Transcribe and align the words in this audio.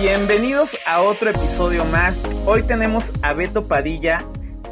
Bienvenidos 0.00 0.80
a 0.88 1.02
otro 1.02 1.28
episodio 1.28 1.84
más. 1.84 2.16
Hoy 2.46 2.66
tenemos 2.66 3.04
a 3.22 3.34
Beto 3.34 3.68
Padilla, 3.68 4.16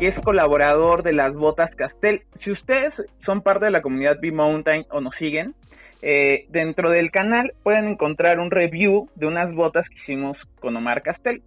que 0.01 0.08
es 0.08 0.15
colaborador 0.25 1.03
de 1.03 1.12
las 1.12 1.35
botas 1.35 1.69
Castel. 1.75 2.23
Si 2.42 2.50
ustedes 2.50 2.94
son 3.26 3.42
parte 3.42 3.67
de 3.67 3.70
la 3.70 3.83
comunidad 3.83 4.17
B-Mountain 4.22 4.86
o 4.91 5.02
nos 5.02 5.14
siguen, 5.17 5.52
eh, 6.00 6.46
dentro 6.49 6.88
del 6.88 7.10
canal 7.10 7.52
pueden 7.62 7.88
encontrar 7.88 8.41
un 8.41 8.50
review 8.50 9.11
de 9.16 9.27
unas 9.27 9.54
botas 9.54 9.86
que 9.91 9.96
hicimos 9.96 10.38
con 10.61 10.75
Omar 10.75 11.02
Castel. 11.02 11.42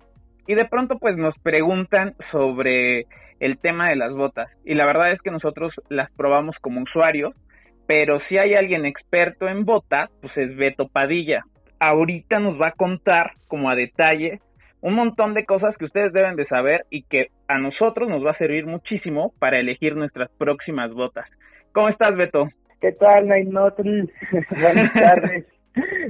Y 0.45 0.53
de 0.53 0.65
pronto 0.65 0.99
pues 0.99 1.17
nos 1.17 1.33
preguntan 1.39 2.13
sobre 2.31 3.07
el 3.39 3.57
tema 3.57 3.89
de 3.89 3.95
las 3.95 4.13
botas. 4.13 4.51
Y 4.63 4.75
la 4.75 4.85
verdad 4.85 5.11
es 5.11 5.21
que 5.23 5.31
nosotros 5.31 5.73
las 5.89 6.11
probamos 6.11 6.55
como 6.61 6.83
usuarios, 6.83 7.33
pero 7.87 8.19
si 8.29 8.37
hay 8.37 8.53
alguien 8.53 8.85
experto 8.85 9.47
en 9.47 9.65
botas, 9.65 10.11
pues 10.21 10.37
es 10.37 10.55
Beto 10.55 10.87
Padilla. 10.87 11.45
Ahorita 11.83 12.37
nos 12.37 12.61
va 12.61 12.67
a 12.67 12.73
contar 12.73 13.31
como 13.47 13.67
a 13.71 13.75
detalle 13.75 14.39
un 14.81 14.93
montón 14.93 15.33
de 15.33 15.45
cosas 15.45 15.75
que 15.77 15.85
ustedes 15.85 16.13
deben 16.13 16.35
de 16.35 16.45
saber 16.45 16.85
y 16.91 17.01
que 17.01 17.29
a 17.47 17.57
nosotros 17.57 18.07
nos 18.07 18.23
va 18.23 18.31
a 18.31 18.37
servir 18.37 18.67
muchísimo 18.67 19.33
para 19.39 19.59
elegir 19.59 19.95
nuestras 19.95 20.29
próximas 20.37 20.93
botas. 20.93 21.25
¿Cómo 21.73 21.89
estás, 21.89 22.15
Beto? 22.15 22.49
¿Qué 22.81 22.91
tal, 22.91 23.27
Nainotl? 23.27 23.81
Buenas 24.61 24.93
tardes. 24.93 25.47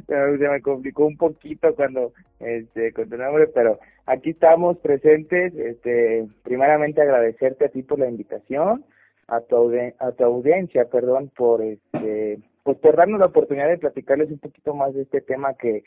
Se 0.08 0.49
me 0.49 0.62
complicó 0.62 1.05
un 1.05 1.16
poquito 1.16 1.74
cuando 1.74 2.12
este 2.41 2.91
con 2.91 3.10
tu 3.10 3.16
nombre, 3.16 3.48
pero 3.48 3.80
aquí 4.08 4.32
estamos 4.32 4.77
presentes. 4.80 5.55
Este, 5.55 6.26
primeramente 6.44 7.02
agradecerte 7.02 7.63
a 7.63 7.70
ti 7.70 7.82
por 7.82 7.98
la 7.98 8.10
invitación, 8.10 8.84
a 9.30 9.40
tu 9.40 9.72
a 9.99 10.12
tu 10.12 10.24
audiencia, 10.26 10.84
perdón, 10.91 11.32
por 11.34 11.62
este 11.62 12.40
pues 12.64 12.78
por 12.78 12.96
darnos 12.96 13.20
la 13.20 13.28
oportunidad 13.28 13.70
de 13.70 13.78
platicarles 13.78 14.32
un 14.32 14.40
poquito 14.40 14.74
más 14.74 14.94
de 14.94 15.04
este 15.04 15.22
tema 15.22 15.56
que 15.56 15.84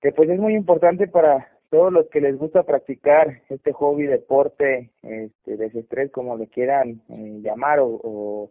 que 0.00 0.12
pues 0.12 0.30
es 0.30 0.38
muy 0.38 0.54
importante 0.54 1.08
para 1.08 1.48
todos 1.68 1.92
los 1.92 2.08
que 2.08 2.22
les 2.22 2.36
gusta 2.38 2.62
practicar 2.62 3.42
este 3.50 3.72
hobby, 3.72 4.06
deporte, 4.06 4.90
este, 5.02 5.58
desestrés, 5.58 6.10
como 6.10 6.38
le 6.38 6.48
quieran 6.48 7.02
eh, 7.10 7.40
llamar 7.42 7.80
o 7.80 8.50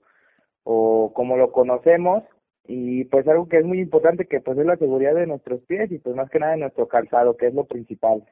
o 0.71 1.11
como 1.15 1.35
lo 1.35 1.51
conocemos 1.51 2.23
y 2.67 3.05
pues 3.05 3.27
algo 3.27 3.47
que 3.49 3.57
es 3.57 3.65
muy 3.65 3.79
importante 3.79 4.25
que 4.25 4.39
pues 4.39 4.55
es 4.57 4.65
la 4.67 4.77
seguridad 4.77 5.15
de 5.15 5.25
nuestros 5.25 5.61
pies 5.61 5.91
y 5.91 5.97
pues 5.97 6.15
más 6.15 6.29
que 6.29 6.37
nada 6.37 6.51
de 6.51 6.59
nuestro 6.59 6.87
calzado 6.87 7.35
que 7.35 7.47
es 7.47 7.55
lo 7.55 7.65
principal. 7.65 8.23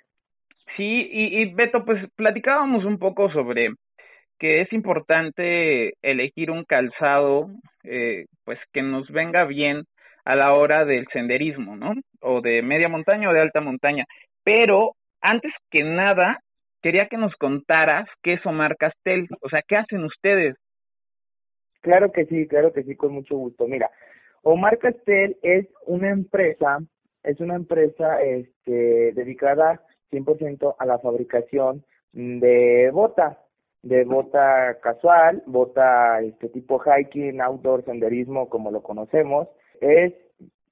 Sí, 0.76 1.10
y, 1.12 1.42
y 1.42 1.54
Beto, 1.56 1.84
pues 1.84 2.00
platicábamos 2.16 2.86
un 2.86 3.00
poco 3.00 3.32
sobre 3.32 3.70
que 4.38 4.62
es 4.62 4.72
importante 4.72 5.96
elegir 6.04 6.52
un 6.52 6.64
calzado 6.64 7.50
eh, 7.88 8.26
pues 8.46 8.60
que 8.74 8.82
nos 8.82 9.10
venga 9.10 9.46
bien 9.46 9.84
a 10.26 10.36
la 10.36 10.54
hora 10.54 10.86
del 10.86 11.08
senderismo, 11.14 11.76
¿no? 11.76 11.94
O 12.22 12.42
de 12.42 12.62
media 12.62 12.90
montaña 12.90 13.30
o 13.30 13.34
de 13.34 13.42
alta 13.42 13.62
montaña. 13.62 14.06
Pero 14.44 14.92
antes 15.22 15.54
que 15.72 15.84
nada, 15.84 16.40
quería 16.82 17.08
que 17.08 17.18
nos 17.18 17.34
contaras 17.36 18.08
qué 18.22 18.34
es 18.34 18.46
Omar 18.46 18.76
Castel, 18.78 19.28
o 19.42 19.50
sea, 19.50 19.62
¿qué 19.68 19.78
hacen 19.78 20.04
ustedes? 20.04 20.56
Claro 21.82 22.12
que 22.12 22.26
sí, 22.26 22.48
claro 22.48 22.74
que 22.74 22.84
sí, 22.84 22.96
con 22.96 23.14
mucho 23.14 23.38
gusto. 23.38 23.68
Mira, 23.68 23.90
Omar 24.44 24.78
Castel 24.78 25.38
es 25.42 25.68
una 25.86 26.10
empresa, 26.10 26.80
es 27.24 27.40
una 27.40 27.56
empresa 27.56 28.22
este, 28.22 29.14
dedicada 29.14 29.82
100% 30.12 30.76
a 30.78 30.86
la 30.86 31.00
fabricación 31.00 31.84
de 32.14 32.90
bota, 32.92 33.40
de 33.88 34.04
bota 34.04 34.78
casual, 34.82 35.44
bota 35.46 36.20
este 36.22 36.50
tipo 36.50 36.80
hiking, 36.80 37.40
outdoor, 37.42 37.86
senderismo, 37.86 38.50
como 38.50 38.70
lo 38.70 38.84
conocemos. 38.84 39.48
Es 39.80 40.14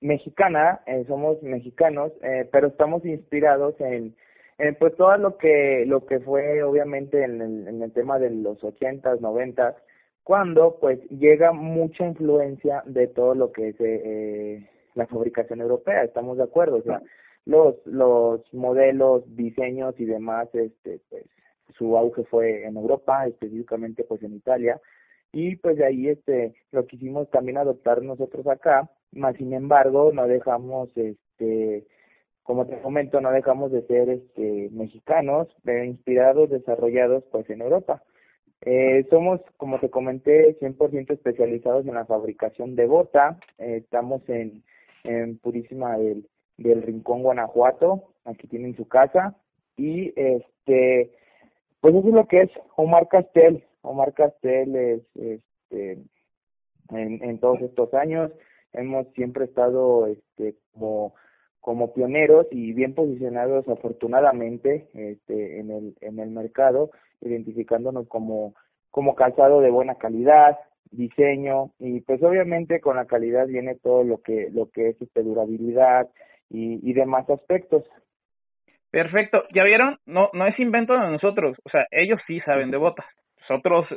mexicana, 0.01 0.81
eh, 0.85 1.05
somos 1.07 1.41
mexicanos, 1.41 2.11
eh, 2.21 2.47
pero 2.51 2.67
estamos 2.67 3.05
inspirados 3.05 3.79
en, 3.79 4.15
en 4.57 4.75
pues 4.75 4.95
todo 4.97 5.17
lo 5.17 5.37
que 5.37 5.85
lo 5.87 6.05
que 6.05 6.19
fue 6.19 6.61
obviamente 6.63 7.23
en 7.23 7.41
el, 7.41 7.67
en 7.67 7.81
el 7.81 7.93
tema 7.93 8.19
de 8.19 8.31
los 8.31 8.61
ochentas, 8.63 9.21
noventas, 9.21 9.75
cuando 10.23 10.77
pues 10.81 10.99
llega 11.09 11.53
mucha 11.53 12.05
influencia 12.05 12.83
de 12.85 13.07
todo 13.07 13.33
lo 13.33 13.51
que 13.53 13.69
es 13.69 13.75
eh, 13.79 14.69
la 14.93 15.07
fabricación 15.07 15.61
europea, 15.61 16.03
estamos 16.03 16.37
de 16.37 16.43
acuerdo, 16.43 16.77
o 16.77 16.81
sea, 16.81 17.01
los 17.45 17.75
los 17.85 18.53
modelos, 18.53 19.23
diseños 19.35 19.95
y 19.99 20.05
demás, 20.05 20.49
este 20.53 20.99
pues 21.09 21.23
su 21.77 21.97
auge 21.97 22.23
fue 22.25 22.65
en 22.65 22.77
Europa, 22.77 23.25
específicamente 23.27 24.03
pues 24.03 24.23
en 24.23 24.35
Italia, 24.35 24.79
y 25.31 25.55
pues 25.57 25.77
de 25.77 25.85
ahí 25.85 26.07
este 26.09 26.55
lo 26.71 26.85
quisimos 26.85 27.29
también 27.29 27.57
adoptar 27.57 28.01
nosotros 28.01 28.47
acá, 28.47 28.89
más 29.11 29.35
sin 29.37 29.53
embargo 29.53 30.11
no 30.13 30.27
dejamos 30.27 30.89
este 30.95 31.85
como 32.43 32.67
te 32.67 32.79
comento 32.81 33.21
no 33.21 33.31
dejamos 33.31 33.71
de 33.71 33.81
ser 33.87 34.09
este 34.09 34.69
mexicanos, 34.71 35.47
pero 35.63 35.83
inspirados, 35.83 36.49
desarrollados 36.49 37.23
pues 37.31 37.49
en 37.49 37.61
Europa. 37.61 38.03
Eh, 38.61 39.05
somos, 39.11 39.41
como 39.57 39.79
te 39.79 39.89
comenté, 39.89 40.57
100% 40.59 41.13
especializados 41.13 41.85
en 41.85 41.93
la 41.93 42.05
fabricación 42.05 42.75
de 42.75 42.87
bota. 42.87 43.39
Eh, 43.59 43.77
estamos 43.83 44.27
en, 44.27 44.63
en 45.03 45.37
Purísima 45.37 45.97
del, 45.97 46.27
del 46.57 46.81
Rincón, 46.81 47.21
Guanajuato. 47.21 48.05
Aquí 48.25 48.47
tienen 48.47 48.75
su 48.75 48.87
casa. 48.87 49.35
Y 49.77 50.13
este, 50.15 51.11
pues 51.85 51.97
eso 51.97 52.07
es 52.07 52.15
lo 52.15 52.27
que 52.27 52.41
es 52.41 52.49
Omar 52.77 53.07
Castel. 53.09 53.63
Omar 53.83 54.15
Castel 54.15 54.75
es, 54.75 55.01
este, 55.13 55.99
en, 56.89 57.23
en 57.23 57.37
todos 57.37 57.61
estos 57.61 57.93
años 57.93 58.31
hemos 58.73 59.05
siempre 59.13 59.45
estado 59.45 60.07
este, 60.07 60.55
como 60.73 61.13
como 61.61 61.93
pioneros 61.93 62.47
y 62.49 62.73
bien 62.73 62.95
posicionados 62.95 63.67
afortunadamente 63.67 64.89
este, 64.95 65.59
en 65.59 65.69
el 65.69 65.95
en 66.01 66.17
el 66.17 66.31
mercado 66.31 66.89
identificándonos 67.21 68.07
como 68.07 68.55
como 68.89 69.13
calzado 69.13 69.61
de 69.61 69.69
buena 69.69 69.93
calidad 69.93 70.57
diseño 70.89 71.69
y 71.77 72.01
pues 72.01 72.23
obviamente 72.23 72.81
con 72.81 72.95
la 72.95 73.05
calidad 73.05 73.45
viene 73.45 73.75
todo 73.75 74.03
lo 74.03 74.23
que 74.23 74.49
lo 74.49 74.71
que 74.71 74.89
es 74.89 74.99
este 74.99 75.21
durabilidad 75.21 76.09
y, 76.49 76.79
y 76.81 76.93
demás 76.93 77.29
aspectos 77.29 77.83
perfecto. 78.95 79.43
Ya 79.53 79.63
vieron 79.63 79.97
no 80.05 80.29
no 80.31 80.47
es 80.47 80.57
invento 80.59 80.93
de 80.93 81.11
nosotros. 81.11 81.57
O 81.65 81.69
sea 81.69 81.85
ellos 81.91 82.21
sí 82.27 82.39
saben 82.41 82.71
de 82.71 82.77
botas. 82.77 83.05
Nosotros 83.41 83.87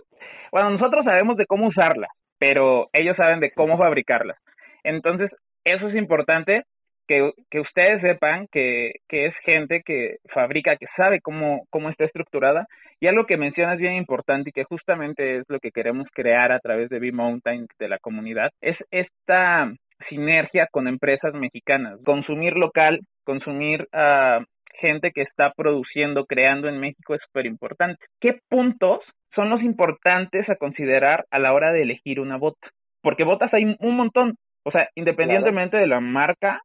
bueno 0.51 0.71
nosotros 0.71 1.05
sabemos 1.05 1.37
de 1.37 1.47
cómo 1.47 1.69
usarlas 1.69 2.11
pero 2.39 2.89
ellos 2.93 3.17
saben 3.17 3.41
de 3.41 3.51
cómo 3.53 3.77
fabricarlas. 3.79 4.39
Entonces 4.85 5.31
eso 5.65 5.89
es 5.89 5.97
importante 5.97 6.63
que, 7.07 7.33
que 7.51 7.61
ustedes 7.61 8.01
sepan 8.01 8.47
que, 8.53 8.93
que 9.09 9.27
es 9.27 9.35
gente 9.45 9.83
que 9.85 10.17
fabrica, 10.33 10.77
que 10.77 10.87
sabe 10.97 11.21
cómo, 11.21 11.65
cómo 11.71 11.89
está 11.89 12.05
estructurada. 12.05 12.67
Y 13.01 13.07
algo 13.07 13.27
que 13.27 13.37
mencionas 13.37 13.79
bien 13.79 13.95
importante 13.95 14.51
y 14.51 14.53
que 14.53 14.65
justamente 14.65 15.39
es 15.39 15.45
lo 15.49 15.61
que 15.61 15.71
queremos 15.71 16.07
crear 16.13 16.53
a 16.53 16.59
través 16.59 16.91
de 16.91 16.99
B-Mountain, 16.99 17.67
de 17.79 17.89
la 17.89 17.99
comunidad, 17.99 18.51
es 18.61 18.77
esta 18.91 19.73
sinergia 20.09 20.69
con 20.71 20.87
empresas 20.87 21.33
mexicanas. 21.35 21.99
Consumir 22.05 22.57
local, 22.57 23.01
consumir 23.25 23.87
a 23.93 24.45
gente 24.79 25.13
que 25.13 25.23
está 25.23 25.53
produciendo, 25.57 26.27
creando 26.27 26.69
en 26.69 26.81
México 26.81 27.15
es 27.15 27.21
súper 27.23 27.47
importante. 27.47 28.05
¿Qué 28.21 28.41
puntos 28.49 29.01
son 29.35 29.51
los 29.51 29.63
importantes 29.63 30.49
a 30.49 30.57
considerar 30.57 31.27
a 31.31 31.39
la 31.39 31.53
hora 31.53 31.73
de 31.73 31.83
elegir 31.83 32.21
una 32.21 32.37
bota? 32.37 32.69
Porque 33.03 33.25
botas 33.25 33.53
hay 33.53 33.77
un 33.79 33.97
montón. 33.97 34.37
O 34.65 34.71
sea, 34.71 34.89
independientemente 34.95 35.77
de 35.77 35.87
la 35.87 36.01
marca, 36.01 36.63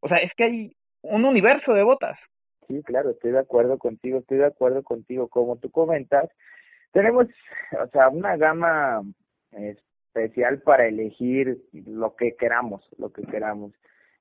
o 0.00 0.08
sea, 0.08 0.18
es 0.18 0.32
que 0.36 0.44
hay 0.44 0.72
un 1.02 1.24
universo 1.24 1.72
de 1.72 1.82
botas. 1.82 2.18
Sí, 2.68 2.82
claro, 2.84 3.10
estoy 3.10 3.32
de 3.32 3.40
acuerdo 3.40 3.78
contigo, 3.78 4.18
estoy 4.18 4.38
de 4.38 4.46
acuerdo 4.46 4.82
contigo. 4.82 5.28
Como 5.28 5.56
tú 5.56 5.70
comentas, 5.70 6.30
tenemos, 6.92 7.26
o 7.72 7.86
sea, 7.88 8.08
una 8.08 8.36
gama 8.36 9.02
especial 9.52 10.60
para 10.60 10.86
elegir 10.86 11.58
lo 11.72 12.14
que 12.14 12.36
queramos, 12.36 12.88
lo 12.98 13.12
que 13.12 13.22
queramos. 13.22 13.72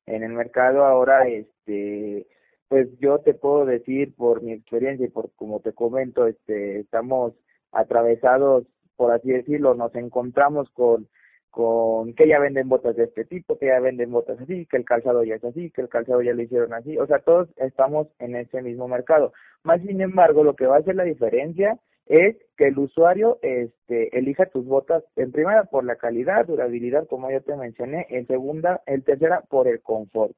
En 0.05 0.23
el 0.23 0.33
mercado 0.33 0.85
ahora, 0.85 1.27
este, 1.27 2.25
pues 2.69 2.87
yo 2.99 3.19
te 3.19 3.33
puedo 3.33 3.65
decir 3.65 4.15
por 4.15 4.41
mi 4.41 4.53
experiencia 4.53 5.05
y 5.05 5.09
por 5.09 5.31
como 5.35 5.59
te 5.59 5.73
comento, 5.73 6.27
este, 6.27 6.79
estamos 6.79 7.33
atravesados, 7.71 8.65
por 8.95 9.11
así 9.11 9.29
decirlo, 9.31 9.75
nos 9.75 9.93
encontramos 9.95 10.69
con 10.71 11.07
con 11.51 12.13
que 12.13 12.27
ya 12.27 12.39
venden 12.39 12.69
botas 12.69 12.95
de 12.95 13.05
este 13.05 13.25
tipo, 13.25 13.57
que 13.57 13.67
ya 13.67 13.79
venden 13.79 14.11
botas 14.11 14.39
así, 14.39 14.67
que 14.67 14.77
el 14.77 14.85
calzado 14.85 15.23
ya 15.23 15.35
es 15.35 15.43
así, 15.43 15.71
que 15.71 15.81
el 15.81 15.89
calzado 15.89 16.21
ya 16.21 16.33
lo 16.33 16.41
hicieron 16.41 16.73
así, 16.73 16.97
o 16.97 17.07
sea, 17.07 17.19
todos 17.19 17.49
estamos 17.57 18.07
en 18.19 18.35
ese 18.35 18.61
mismo 18.61 18.87
mercado. 18.87 19.33
Más 19.63 19.81
sin 19.81 19.99
embargo, 20.01 20.43
lo 20.43 20.55
que 20.55 20.67
va 20.67 20.75
a 20.77 20.79
hacer 20.79 20.95
la 20.95 21.03
diferencia 21.03 21.79
es 22.05 22.35
que 22.57 22.67
el 22.67 22.77
usuario 22.77 23.39
este 23.41 24.17
elija 24.17 24.47
tus 24.47 24.65
botas 24.65 25.03
en 25.15 25.31
primera 25.31 25.65
por 25.65 25.83
la 25.83 25.95
calidad, 25.95 26.45
durabilidad, 26.45 27.07
como 27.07 27.29
ya 27.31 27.39
te 27.39 27.55
mencioné, 27.55 28.07
en 28.09 28.27
segunda, 28.27 28.81
en 28.85 29.03
tercera 29.03 29.41
por 29.49 29.67
el 29.67 29.81
confort, 29.81 30.33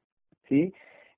¿sí? 0.48 0.72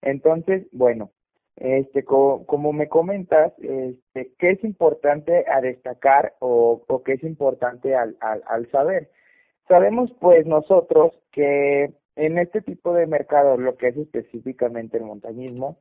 Entonces, 0.04 0.66
bueno, 0.72 1.10
este 1.56 2.04
como 2.04 2.72
me 2.72 2.88
comentas, 2.88 3.52
este 3.58 4.32
qué 4.38 4.50
es 4.50 4.64
importante 4.64 5.44
a 5.48 5.60
destacar 5.60 6.34
o, 6.40 6.84
o 6.86 7.02
qué 7.02 7.14
es 7.14 7.22
importante 7.24 7.94
al, 7.94 8.16
al, 8.20 8.42
al 8.46 8.70
saber 8.70 9.10
Sabemos 9.68 10.12
pues 10.20 10.46
nosotros 10.46 11.12
que 11.32 11.94
en 12.16 12.38
este 12.38 12.60
tipo 12.60 12.92
de 12.94 13.06
mercado, 13.06 13.56
lo 13.56 13.76
que 13.76 13.88
es 13.88 13.96
específicamente 13.96 14.98
el 14.98 15.04
montañismo, 15.04 15.78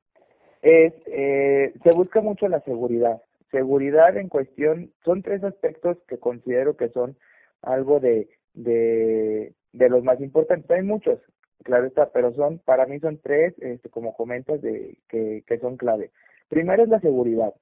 es, 0.61 0.93
eh, 1.07 1.73
se 1.83 1.91
busca 1.91 2.21
mucho 2.21 2.47
la 2.47 2.61
seguridad. 2.61 3.21
Seguridad 3.51 4.15
en 4.17 4.29
cuestión, 4.29 4.91
son 5.03 5.21
tres 5.21 5.43
aspectos 5.43 5.97
que 6.07 6.17
considero 6.17 6.77
que 6.77 6.89
son 6.89 7.17
algo 7.61 7.99
de, 7.99 8.29
de 8.53 9.89
los 9.89 10.03
más 10.03 10.21
importantes. 10.21 10.71
Hay 10.71 10.83
muchos, 10.83 11.19
claro 11.63 11.85
está, 11.85 12.11
pero 12.11 12.33
son, 12.33 12.59
para 12.59 12.85
mí 12.85 12.99
son 12.99 13.17
tres, 13.17 13.53
este, 13.59 13.89
como 13.89 14.13
comentas, 14.15 14.61
de, 14.61 14.97
que, 15.09 15.43
que 15.47 15.59
son 15.59 15.77
clave. 15.77 16.11
Primero 16.49 16.83
es 16.83 16.89
la 16.89 16.99
seguridad. 16.99 17.53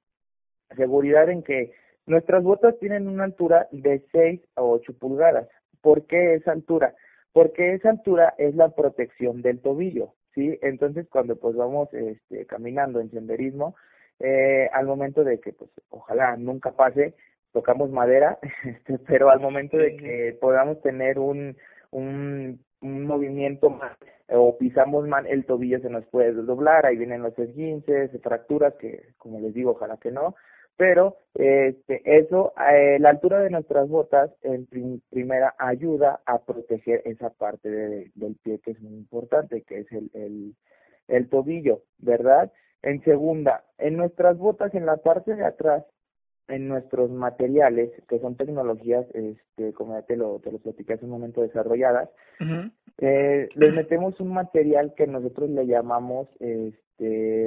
Seguridad 0.76 1.28
en 1.30 1.42
que 1.42 1.72
nuestras 2.06 2.42
botas 2.42 2.78
tienen 2.78 3.08
una 3.08 3.24
altura 3.24 3.68
de 3.70 4.04
6 4.12 4.40
a 4.56 4.62
8 4.62 4.92
pulgadas. 4.98 5.48
¿Por 5.80 6.06
qué 6.06 6.34
esa 6.34 6.52
altura? 6.52 6.94
Porque 7.32 7.74
esa 7.74 7.90
altura 7.90 8.34
es 8.38 8.54
la 8.54 8.70
protección 8.70 9.42
del 9.42 9.60
tobillo, 9.60 10.14
¿sí? 10.34 10.58
Entonces, 10.62 11.08
cuando 11.08 11.36
pues 11.36 11.56
vamos 11.56 11.88
este, 11.92 12.46
caminando 12.46 13.00
en 13.00 13.10
senderismo, 13.10 13.74
eh, 14.20 14.68
al 14.72 14.86
momento 14.86 15.24
de 15.24 15.40
que, 15.40 15.52
pues, 15.52 15.70
ojalá 15.88 16.36
nunca 16.36 16.72
pase, 16.72 17.14
tocamos 17.52 17.90
madera, 17.90 18.38
este, 18.64 18.98
pero 18.98 19.30
al 19.30 19.40
momento 19.40 19.76
de 19.76 19.96
que 19.96 20.38
podamos 20.40 20.80
tener 20.82 21.18
un, 21.18 21.56
un, 21.90 22.60
un 22.82 23.06
movimiento 23.06 23.70
más 23.70 23.96
o 24.28 24.56
pisamos 24.58 25.06
mal, 25.06 25.26
el 25.26 25.44
tobillo 25.44 25.80
se 25.80 25.90
nos 25.90 26.06
puede 26.06 26.32
doblar, 26.32 26.86
ahí 26.86 26.96
vienen 26.96 27.22
los 27.22 27.38
esguinces, 27.38 28.10
fracturas, 28.22 28.74
que 28.74 29.12
como 29.18 29.40
les 29.40 29.54
digo, 29.54 29.72
ojalá 29.72 29.96
que 29.98 30.10
no, 30.10 30.34
pero 30.76 31.18
este, 31.34 32.02
eso, 32.04 32.52
eh, 32.72 32.98
la 32.98 33.10
altura 33.10 33.40
de 33.40 33.50
nuestras 33.50 33.88
botas 33.88 34.30
en 34.42 34.66
primera 35.10 35.54
ayuda 35.58 36.20
a 36.24 36.38
proteger 36.38 37.02
esa 37.04 37.30
parte 37.30 37.68
del 37.68 38.36
pie 38.42 38.58
que 38.60 38.72
es 38.72 38.80
muy 38.80 38.94
importante, 38.94 39.62
que 39.62 39.80
es 39.80 39.92
el, 39.92 40.10
el, 40.14 40.56
el 41.08 41.28
tobillo, 41.28 41.82
¿verdad? 41.98 42.50
En 42.82 43.02
segunda, 43.04 43.64
en 43.78 43.96
nuestras 43.96 44.38
botas, 44.38 44.74
en 44.74 44.86
la 44.86 44.96
parte 44.96 45.34
de 45.34 45.44
atrás, 45.44 45.84
en 46.48 46.68
nuestros 46.68 47.10
materiales, 47.10 47.90
que 48.08 48.18
son 48.18 48.36
tecnologías, 48.36 49.06
este, 49.14 49.72
como 49.72 49.94
ya 49.94 50.02
te 50.02 50.16
lo, 50.16 50.38
te 50.40 50.52
lo 50.52 50.58
platicé 50.58 50.94
hace 50.94 51.04
un 51.04 51.12
momento, 51.12 51.42
desarrolladas, 51.42 52.10
eh, 52.98 53.48
les 53.54 53.74
metemos 53.74 54.18
un 54.20 54.32
material 54.32 54.94
que 54.94 55.06
nosotros 55.06 55.50
le 55.50 55.66
llamamos 55.66 56.28
este, 56.40 57.46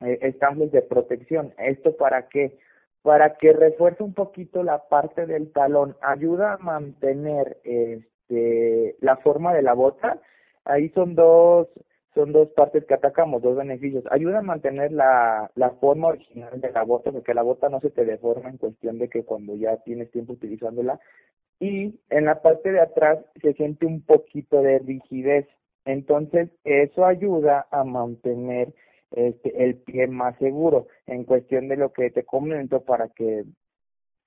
eh, 0.00 0.36
de 0.72 0.82
protección. 0.82 1.52
¿Esto 1.58 1.96
para 1.96 2.28
qué? 2.28 2.58
Para 3.02 3.36
que 3.36 3.52
refuerce 3.52 4.02
un 4.02 4.14
poquito 4.14 4.62
la 4.62 4.88
parte 4.88 5.26
del 5.26 5.52
talón, 5.52 5.96
ayuda 6.00 6.54
a 6.54 6.58
mantener 6.58 7.58
este, 7.64 8.96
la 9.00 9.16
forma 9.18 9.54
de 9.54 9.62
la 9.62 9.74
bota. 9.74 10.20
Ahí 10.64 10.88
son 10.90 11.14
dos 11.14 11.68
son 12.16 12.32
dos 12.32 12.48
partes 12.56 12.86
que 12.86 12.94
atacamos, 12.94 13.42
dos 13.42 13.56
beneficios. 13.56 14.02
Ayuda 14.10 14.38
a 14.38 14.42
mantener 14.42 14.90
la, 14.90 15.50
la 15.54 15.70
forma 15.72 16.08
original 16.08 16.58
de 16.58 16.72
la 16.72 16.82
bota, 16.82 17.12
porque 17.12 17.34
la 17.34 17.42
bota 17.42 17.68
no 17.68 17.78
se 17.80 17.90
te 17.90 18.06
deforma 18.06 18.48
en 18.48 18.56
cuestión 18.56 18.98
de 18.98 19.10
que 19.10 19.22
cuando 19.22 19.54
ya 19.54 19.76
tienes 19.84 20.10
tiempo 20.10 20.32
utilizándola. 20.32 20.98
Y 21.60 22.00
en 22.08 22.24
la 22.24 22.40
parte 22.40 22.72
de 22.72 22.80
atrás 22.80 23.18
se 23.42 23.52
siente 23.52 23.84
un 23.84 24.00
poquito 24.00 24.62
de 24.62 24.78
rigidez. 24.78 25.46
Entonces, 25.84 26.48
eso 26.64 27.04
ayuda 27.04 27.66
a 27.70 27.84
mantener 27.84 28.72
este, 29.10 29.62
el 29.62 29.76
pie 29.76 30.06
más 30.06 30.38
seguro 30.38 30.86
en 31.06 31.24
cuestión 31.24 31.68
de 31.68 31.76
lo 31.76 31.92
que 31.92 32.10
te 32.10 32.24
comento 32.24 32.80
para 32.80 33.08
que 33.08 33.44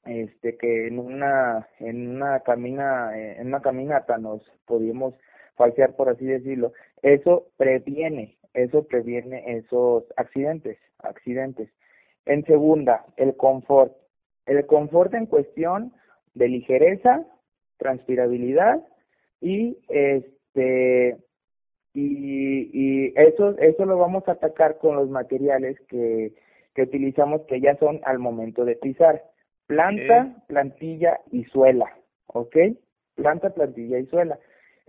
este 0.05 0.57
que 0.57 0.87
en 0.87 0.97
una 0.97 1.67
en 1.79 2.15
una 2.15 2.39
camina 2.39 3.11
en 3.19 3.47
una 3.47 3.61
caminata 3.61 4.17
nos 4.17 4.41
podíamos 4.65 5.13
falsear 5.59 5.95
por 5.95 6.07
así 6.07 6.25
decirlo 6.25 6.71
eso 7.01 7.47
previene, 7.57 8.37
eso 8.53 8.83
previene 8.83 9.57
esos 9.57 10.03
accidentes, 10.17 10.77
accidentes. 10.99 11.69
En 12.25 12.43
segunda, 12.45 13.05
el 13.17 13.35
confort. 13.35 13.93
El 14.45 14.65
confort 14.65 15.13
en 15.13 15.25
cuestión 15.25 15.93
de 16.33 16.47
ligereza, 16.47 17.25
transpirabilidad 17.77 18.85
y 19.41 19.77
este 19.87 21.17
y, 21.93 22.69
y 22.73 23.13
eso 23.15 23.57
eso 23.57 23.85
lo 23.85 23.97
vamos 23.97 24.27
a 24.27 24.33
atacar 24.33 24.77
con 24.77 24.95
los 24.95 25.09
materiales 25.09 25.79
que, 25.87 26.33
que 26.75 26.83
utilizamos 26.83 27.41
que 27.43 27.61
ya 27.61 27.75
son 27.77 28.01
al 28.03 28.19
momento 28.19 28.65
de 28.65 28.75
pisar 28.75 29.23
planta 29.65 30.35
plantilla 30.47 31.19
y 31.31 31.45
suela 31.45 31.89
¿ok? 32.27 32.57
planta 33.15 33.51
plantilla 33.51 33.97
y 33.97 34.05
suela 34.07 34.39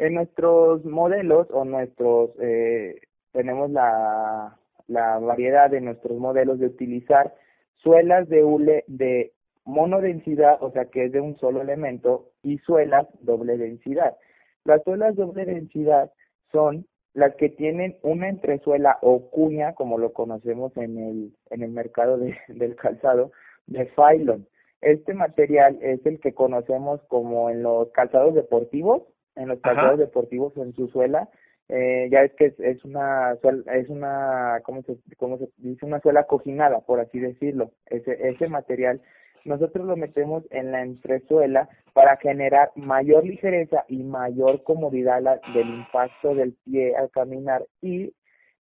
en 0.01 0.15
nuestros 0.15 0.85
modelos 0.85 1.47
o 1.51 1.65
nuestros, 1.65 2.31
eh, 2.41 3.01
tenemos 3.33 3.71
la, 3.71 4.57
la 4.89 5.19
variedad 5.19 5.71
de 5.71 5.83
nuestros 5.83 6.19
modelos 6.19 6.59
de 6.59 6.67
utilizar 6.67 7.35
suelas 7.77 8.29
de 8.29 8.43
hule 8.43 8.85
de 8.87 9.33
monodensidad, 9.65 10.57
o 10.63 10.71
sea 10.71 10.87
que 10.87 11.05
es 11.05 11.13
de 11.13 11.21
un 11.21 11.37
solo 11.39 11.61
elemento, 11.61 12.31
y 12.43 12.59
suelas 12.59 13.07
doble 13.21 13.59
densidad. 13.59 14.17
Las 14.65 14.83
suelas 14.85 15.17
doble 15.17 15.45
densidad 15.45 16.11
son 16.51 16.87
las 17.13 17.35
que 17.37 17.51
tienen 17.51 17.97
una 18.03 18.29
entresuela 18.29 18.99
o 19.03 19.31
cuña, 19.31 19.75
como 19.75 19.99
lo 19.99 20.13
conocemos 20.13 20.75
en 20.77 20.97
el, 20.97 21.33
en 21.51 21.63
el 21.63 21.71
mercado 21.73 22.17
de, 22.17 22.37
del 22.49 22.75
calzado, 22.75 23.33
de 23.67 23.87
Phylon. 23.97 24.47
Este 24.81 25.13
material 25.13 25.79
es 25.83 26.05
el 26.07 26.21
que 26.21 26.33
conocemos 26.33 27.03
como 27.09 27.51
en 27.51 27.63
los 27.63 27.91
calzados 27.91 28.35
deportivos, 28.35 29.03
en 29.41 29.49
los 29.49 29.61
calzados 29.61 29.99
deportivos 29.99 30.57
en 30.57 30.75
su 30.75 30.89
suela. 30.89 31.29
Eh, 31.69 32.09
ya 32.11 32.23
es 32.23 32.33
que 32.35 32.53
es, 32.59 32.85
una 32.85 33.37
es 33.73 33.89
una 33.89 34.61
cómo 34.65 34.83
se 34.83 34.97
cómo 35.17 35.39
se 35.39 35.49
dice 35.59 35.87
una 35.87 36.01
suela 36.01 36.25
cojinada 36.25 36.81
por 36.81 37.01
así 37.01 37.21
decirlo. 37.21 37.71
Ese 37.87 38.29
ese 38.29 38.49
material 38.49 39.01
nosotros 39.45 39.87
lo 39.87 39.97
metemos 39.97 40.45
en 40.51 40.73
la 40.73 40.83
entresuela 40.83 41.69
para 41.93 42.17
generar 42.17 42.73
mayor 42.75 43.25
ligereza 43.25 43.85
y 43.89 44.03
mayor 44.03 44.63
comodidad 44.65 45.23
del 45.55 45.69
impacto 45.69 46.35
del 46.35 46.55
pie 46.65 46.97
al 46.97 47.11
caminar 47.11 47.65
y 47.81 48.13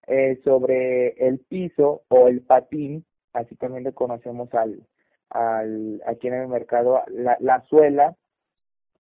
eh, 0.08 0.40
sobre 0.44 1.10
el 1.28 1.40
piso 1.40 2.04
o 2.10 2.28
el 2.28 2.42
patín 2.42 3.06
así 3.34 3.56
también 3.56 3.84
le 3.84 3.94
conocemos 3.94 4.54
al 4.54 4.82
al 5.30 6.02
aquí 6.06 6.28
en 6.28 6.36
el 6.36 6.48
mercado 6.48 7.04
la, 7.08 7.38
la 7.40 7.62
suela 7.64 8.16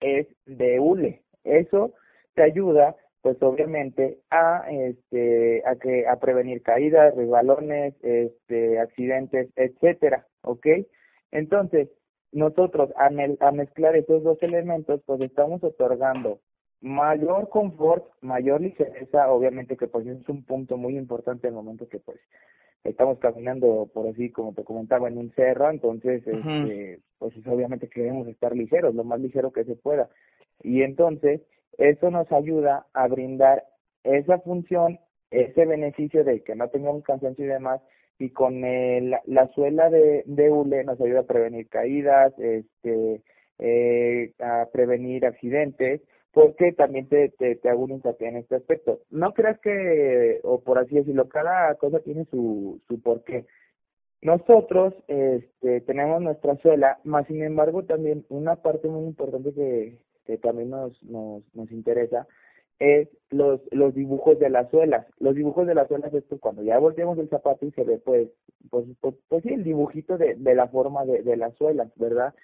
es 0.01 0.27
de 0.47 0.81
hule 0.81 1.23
eso 1.45 1.93
te 2.35 2.43
ayuda, 2.43 2.97
pues 3.23 3.41
obviamente, 3.43 4.19
a 4.31 4.65
este, 4.71 5.63
a 5.67 5.77
que 5.77 6.07
a 6.07 6.17
prevenir 6.17 6.63
caídas, 6.63 7.15
resbalones, 7.15 7.95
este, 8.03 8.79
accidentes, 8.79 9.51
etcétera, 9.57 10.27
¿ok? 10.43 10.67
Entonces, 11.33 11.89
nosotros 12.33 12.91
a, 12.97 13.09
a 13.47 13.53
mezclar 13.53 13.97
esos 13.97 14.23
dos 14.23 14.43
elementos, 14.43 15.01
pues 15.07 15.21
estamos 15.21 15.63
otorgando 15.65 16.41
mayor 16.81 17.49
confort, 17.49 18.05
mayor 18.21 18.61
ligereza, 18.61 19.31
obviamente 19.31 19.77
que 19.77 19.89
pues 19.89 20.07
es 20.07 20.29
un 20.29 20.45
punto 20.45 20.77
muy 20.77 20.97
importante 20.97 21.49
el 21.49 21.55
momento 21.55 21.89
que 21.89 21.99
pues 21.99 22.19
estamos 22.85 23.19
caminando 23.19 23.91
por 23.93 24.07
así 24.07 24.31
como 24.31 24.55
te 24.55 24.65
comentaba 24.65 25.09
en 25.09 25.19
un 25.19 25.33
cerro, 25.33 25.71
entonces 25.71 26.23
este, 26.27 27.01
pues 27.19 27.35
obviamente 27.47 27.89
queremos 27.89 28.29
estar 28.29 28.55
ligeros, 28.55 28.95
lo 28.95 29.05
más 29.05 29.21
ligero 29.21 29.53
que 29.53 29.65
se 29.65 29.75
pueda. 29.75 30.09
Y 30.63 30.83
entonces, 30.83 31.41
eso 31.77 32.11
nos 32.11 32.31
ayuda 32.33 32.87
a 32.93 33.07
brindar 33.09 33.65
esa 34.05 34.39
función, 34.39 34.99
ese 35.31 35.67
beneficio 35.67 36.25
de 36.25 36.43
que 36.43 36.55
no 36.55 36.69
tengamos 36.69 37.05
cansancio 37.05 37.45
y 37.45 37.49
demás, 37.49 37.81
y 38.19 38.31
con 38.31 38.65
el, 38.65 39.15
la 39.27 39.49
suela 39.55 39.91
de, 39.91 40.25
de 40.27 40.51
hule 40.51 40.83
nos 40.85 41.01
ayuda 41.01 41.21
a 41.21 41.27
prevenir 41.27 41.69
caídas, 41.69 42.33
este, 42.39 43.23
eh, 43.59 44.33
a 44.41 44.67
prevenir 44.73 45.25
accidentes, 45.25 46.01
porque 46.33 46.73
también 46.73 47.09
te, 47.09 47.31
te, 47.31 47.57
te 47.57 47.69
hago 47.69 47.85
un 47.85 48.03
en 48.21 48.37
este 48.37 48.57
aspecto. 48.57 49.01
No 49.11 49.33
creas 49.33 49.59
que, 49.61 50.41
o 50.43 50.61
por 50.61 50.79
así 50.79 50.95
decirlo, 50.97 51.29
cada 51.29 51.75
cosa 51.77 52.01
tiene 52.01 52.25
su, 52.27 52.81
su 52.89 53.01
porqué. 53.01 53.47
Nosotros 54.21 54.95
este, 55.07 55.81
tenemos 55.83 56.21
nuestra 56.21 56.57
suela, 56.57 56.99
más 57.05 57.27
sin 57.29 57.43
embargo 57.43 57.85
también 57.85 58.25
una 58.29 58.57
parte 58.57 58.89
muy 58.89 59.07
importante 59.07 59.53
que, 59.55 59.99
que 60.29 60.37
también 60.37 60.69
nos, 60.69 61.03
nos, 61.05 61.43
nos 61.55 61.73
interesa, 61.73 62.27
es 62.79 63.09
los, 63.31 63.61
los 63.73 63.95
dibujos 63.95 64.39
de 64.39 64.51
las 64.51 64.71
suelas. 64.71 65.07
Los 65.19 65.35
dibujos 65.35 65.67
de 65.67 65.75
las 65.75 65.89
suelas 65.89 66.13
es 66.13 66.23
pues, 66.25 66.39
cuando 66.39 66.63
ya 66.63 66.79
volteamos 66.79 67.19
el 67.19 67.31
zapato 67.31 67.65
y 67.65 67.71
se 67.73 67.83
ve 67.83 67.99
pues, 67.99 68.29
pues, 68.71 68.85
pues, 69.01 69.15
pues 69.29 69.43
sí, 69.43 69.55
el 69.55 69.65
dibujito 69.65 70.19
de, 70.19 70.35
de 70.35 70.55
la 70.55 70.69
forma 70.69 71.07
de, 71.07 71.23
de 71.23 71.37
las 71.39 71.55
suelas, 71.55 71.91
¿verdad? 71.97 72.35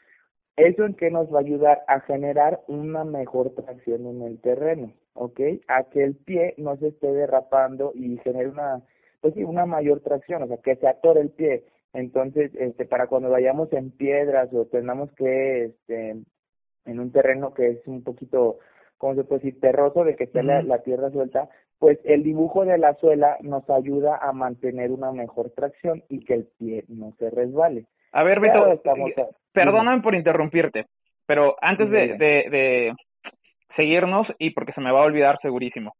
¿Eso 0.56 0.86
en 0.86 0.94
qué 0.94 1.10
nos 1.10 1.32
va 1.32 1.38
a 1.38 1.42
ayudar? 1.42 1.82
A 1.88 2.00
generar 2.00 2.62
una 2.68 3.04
mejor 3.04 3.50
tracción 3.50 4.06
en 4.06 4.22
el 4.22 4.40
terreno, 4.40 4.94
¿ok? 5.12 5.40
A 5.68 5.84
que 5.84 6.02
el 6.02 6.14
pie 6.14 6.54
no 6.56 6.76
se 6.78 6.88
esté 6.88 7.12
derrapando 7.12 7.92
y 7.94 8.16
genere 8.18 8.48
una, 8.48 8.82
pues 9.20 9.34
sí, 9.34 9.44
una 9.44 9.66
mayor 9.66 10.00
tracción, 10.00 10.42
o 10.42 10.46
sea, 10.46 10.56
que 10.56 10.76
se 10.76 10.88
atore 10.88 11.20
el 11.20 11.30
pie. 11.30 11.64
Entonces, 11.92 12.50
este, 12.54 12.86
para 12.86 13.08
cuando 13.08 13.28
vayamos 13.28 13.70
en 13.74 13.90
piedras 13.90 14.52
o 14.54 14.64
tengamos 14.64 15.12
que, 15.12 15.66
este, 15.66 16.22
terreno 17.14 17.54
que 17.54 17.68
es 17.68 17.86
un 17.86 18.04
poquito, 18.04 18.58
como 18.98 19.14
se 19.14 19.24
puede 19.24 19.40
decir, 19.40 19.60
terroso, 19.60 20.04
de 20.04 20.16
que 20.16 20.24
esté 20.24 20.42
la, 20.42 20.82
tierra 20.82 21.10
suelta, 21.10 21.48
pues 21.78 21.98
el 22.04 22.22
dibujo 22.22 22.66
de 22.66 22.76
la 22.76 22.94
suela 22.96 23.38
nos 23.40 23.68
ayuda 23.70 24.18
a 24.20 24.32
mantener 24.32 24.90
una 24.90 25.12
mejor 25.12 25.50
tracción 25.56 26.02
y 26.10 26.22
que 26.24 26.34
el 26.34 26.48
pie 26.58 26.84
no 26.88 27.12
se 27.18 27.30
resbale. 27.30 27.86
A 28.12 28.22
ver, 28.22 28.40
Beto, 28.40 28.82
perdóname 29.52 30.02
por 30.02 30.14
interrumpirte, 30.14 30.84
pero 31.26 31.56
antes 31.62 31.90
de, 31.90 32.08
de, 32.18 32.44
de, 32.50 32.92
seguirnos, 33.76 34.26
y 34.38 34.50
porque 34.50 34.72
se 34.72 34.80
me 34.80 34.92
va 34.92 35.00
a 35.00 35.06
olvidar 35.06 35.38
segurísimo, 35.40 35.94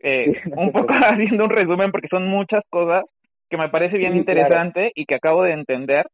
eh, 0.00 0.32
un 0.56 0.72
poco 0.72 0.92
haciendo 0.92 1.44
un 1.44 1.50
resumen, 1.50 1.92
porque 1.92 2.08
son 2.08 2.26
muchas 2.26 2.62
cosas 2.68 3.04
que 3.48 3.56
me 3.56 3.68
parece 3.68 3.96
bien 3.96 4.16
interesante 4.16 4.90
y 4.94 5.06
que 5.06 5.14
acabo 5.14 5.44
de 5.44 5.52
entender 5.52 6.06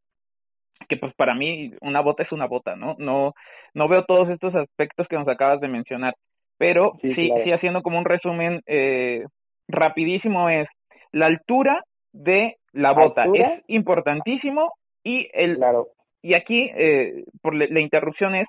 que 0.92 0.98
pues 0.98 1.14
para 1.14 1.34
mí 1.34 1.72
una 1.80 2.02
bota 2.02 2.22
es 2.22 2.32
una 2.32 2.46
bota, 2.46 2.76
¿no? 2.76 2.96
No 2.98 3.32
no 3.72 3.88
veo 3.88 4.04
todos 4.04 4.28
estos 4.28 4.54
aspectos 4.54 5.08
que 5.08 5.16
nos 5.16 5.26
acabas 5.26 5.58
de 5.60 5.68
mencionar, 5.68 6.14
pero 6.58 6.92
sí, 7.00 7.14
sí, 7.14 7.30
haciendo 7.50 7.80
como 7.80 7.98
un 7.98 8.04
resumen 8.04 8.60
eh, 8.66 9.24
rapidísimo 9.68 10.50
es 10.50 10.68
la 11.12 11.26
altura 11.26 11.82
de 12.12 12.56
la 12.72 12.92
bota 12.92 13.24
es 13.24 13.62
importantísimo 13.68 14.72
y 15.02 15.28
el 15.32 15.58
y 16.20 16.34
aquí 16.34 16.70
eh, 16.76 17.24
por 17.40 17.54
la 17.54 17.80
interrupción 17.80 18.34
es 18.34 18.48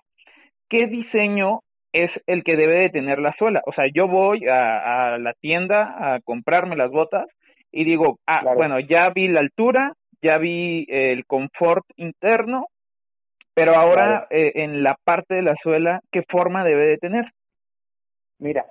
qué 0.69 0.87
diseño 0.87 1.61
es 1.93 2.11
el 2.27 2.43
que 2.43 2.57
debe 2.57 2.79
de 2.79 2.89
tener 2.89 3.19
la 3.19 3.33
suela. 3.37 3.61
O 3.65 3.73
sea, 3.73 3.85
yo 3.93 4.07
voy 4.07 4.47
a, 4.47 5.13
a 5.13 5.17
la 5.19 5.33
tienda 5.33 6.15
a 6.15 6.19
comprarme 6.21 6.75
las 6.75 6.91
botas 6.91 7.27
y 7.71 7.85
digo, 7.85 8.17
ah, 8.27 8.41
bueno, 8.55 8.79
ya 8.79 9.09
vi 9.09 9.27
la 9.27 9.39
altura, 9.39 9.93
ya 10.23 10.37
vi 10.37 10.85
el 10.89 11.25
confort 11.25 11.85
interno, 11.97 12.67
pero 13.53 13.75
ahora 13.75 14.25
eh, 14.29 14.53
en 14.55 14.81
la 14.81 14.97
parte 15.03 15.35
de 15.35 15.43
la 15.43 15.55
suela, 15.61 16.01
¿qué 16.11 16.23
forma 16.23 16.63
debe 16.63 16.87
de 16.87 16.97
tener? 16.97 17.25
Mira, 18.39 18.65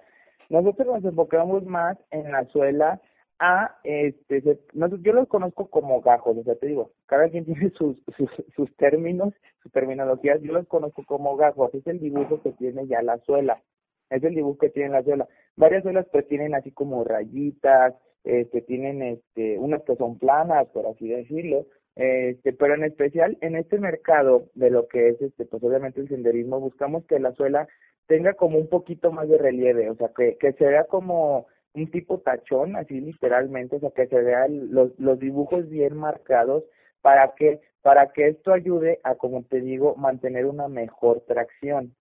nosotros 0.49 0.87
nos 0.88 1.04
enfocamos 1.04 1.64
más 1.64 1.99
en 2.11 2.32
la 2.32 2.44
suela 2.47 3.00
a, 3.38 3.76
este, 3.85 4.42
yo 4.42 5.12
los 5.12 5.28
conozco 5.28 5.68
como 5.68 6.00
gajos, 6.00 6.37
o 6.38 6.42
sea, 6.42 6.54
te 6.56 6.68
digo, 6.68 6.92
cada 7.06 7.28
quien 7.28 7.44
tiene 7.47 7.71
sus, 7.71 7.97
sus, 8.16 8.30
sus 8.56 8.75
términos, 8.76 9.35
sus 9.62 9.71
terminologías, 9.73 10.40
yo 10.42 10.52
los 10.52 10.66
conozco 10.66 11.04
como 11.04 11.37
gajos, 11.37 11.75
es 11.75 11.87
el 11.87 12.00
dibujo 12.00 12.40
que 12.42 12.52
tiene 12.52 12.87
ya 12.87 13.02
la 13.02 13.18
suela, 13.18 13.62
es 14.11 14.23
el 14.25 14.35
dibujo 14.35 14.59
que 14.59 14.71
tiene 14.71 14.90
la 14.90 15.02
suela. 15.02 15.28
Varias 15.56 15.82
suelas 15.82 16.06
pues 16.11 16.26
tienen 16.28 16.54
así 16.54 16.71
como 16.71 17.04
rayitas, 17.04 17.94
este, 18.25 18.62
tienen 18.62 19.02
este, 19.02 19.59
unas 19.59 19.83
que 19.83 19.97
son 19.97 20.19
planas, 20.19 20.69
por 20.69 20.87
así 20.87 21.09
decirlo, 21.09 21.67
este, 21.97 22.52
pero 22.52 22.75
en 22.75 22.85
especial 22.85 23.37
en 23.41 23.57
este 23.57 23.79
mercado 23.79 24.49
de 24.55 24.71
lo 24.71 24.88
que 24.88 25.09
es, 25.09 25.21
este, 25.21 25.45
pues 25.45 25.62
obviamente 25.62 26.00
el 26.00 26.09
senderismo, 26.09 26.61
buscamos 26.61 27.05
que 27.07 27.19
la 27.19 27.33
suela 27.33 27.69
tenga 28.07 28.35
como 28.35 28.59
un 28.59 28.69
poquito 28.69 29.12
más 29.12 29.29
de 29.29 29.38
relieve, 29.38 29.91
o 29.91 29.95
sea, 29.97 30.11
que, 30.17 30.37
que 30.38 30.52
se 30.55 30.67
vea 30.67 30.85
como 30.85 31.47
un 31.75 31.91
tipo 31.91 32.19
tachón, 32.21 32.76
así 32.76 33.00
literalmente, 33.00 33.76
o 33.76 33.81
sea, 33.81 33.91
que 33.91 34.07
se 34.07 34.21
vean 34.21 34.73
los, 34.73 34.99
los 34.99 35.19
dibujos 35.19 35.69
bien 35.69 35.97
marcados 35.97 36.64
para 37.00 37.35
que, 37.35 37.61
para 37.83 38.12
que 38.12 38.29
esto 38.29 38.52
ayude 38.52 39.00
a, 39.02 39.14
como 39.14 39.43
te 39.43 39.61
digo, 39.61 39.97
mantener 39.97 40.47
una 40.47 40.69
mejor 40.69 41.23
tracción. 41.26 41.95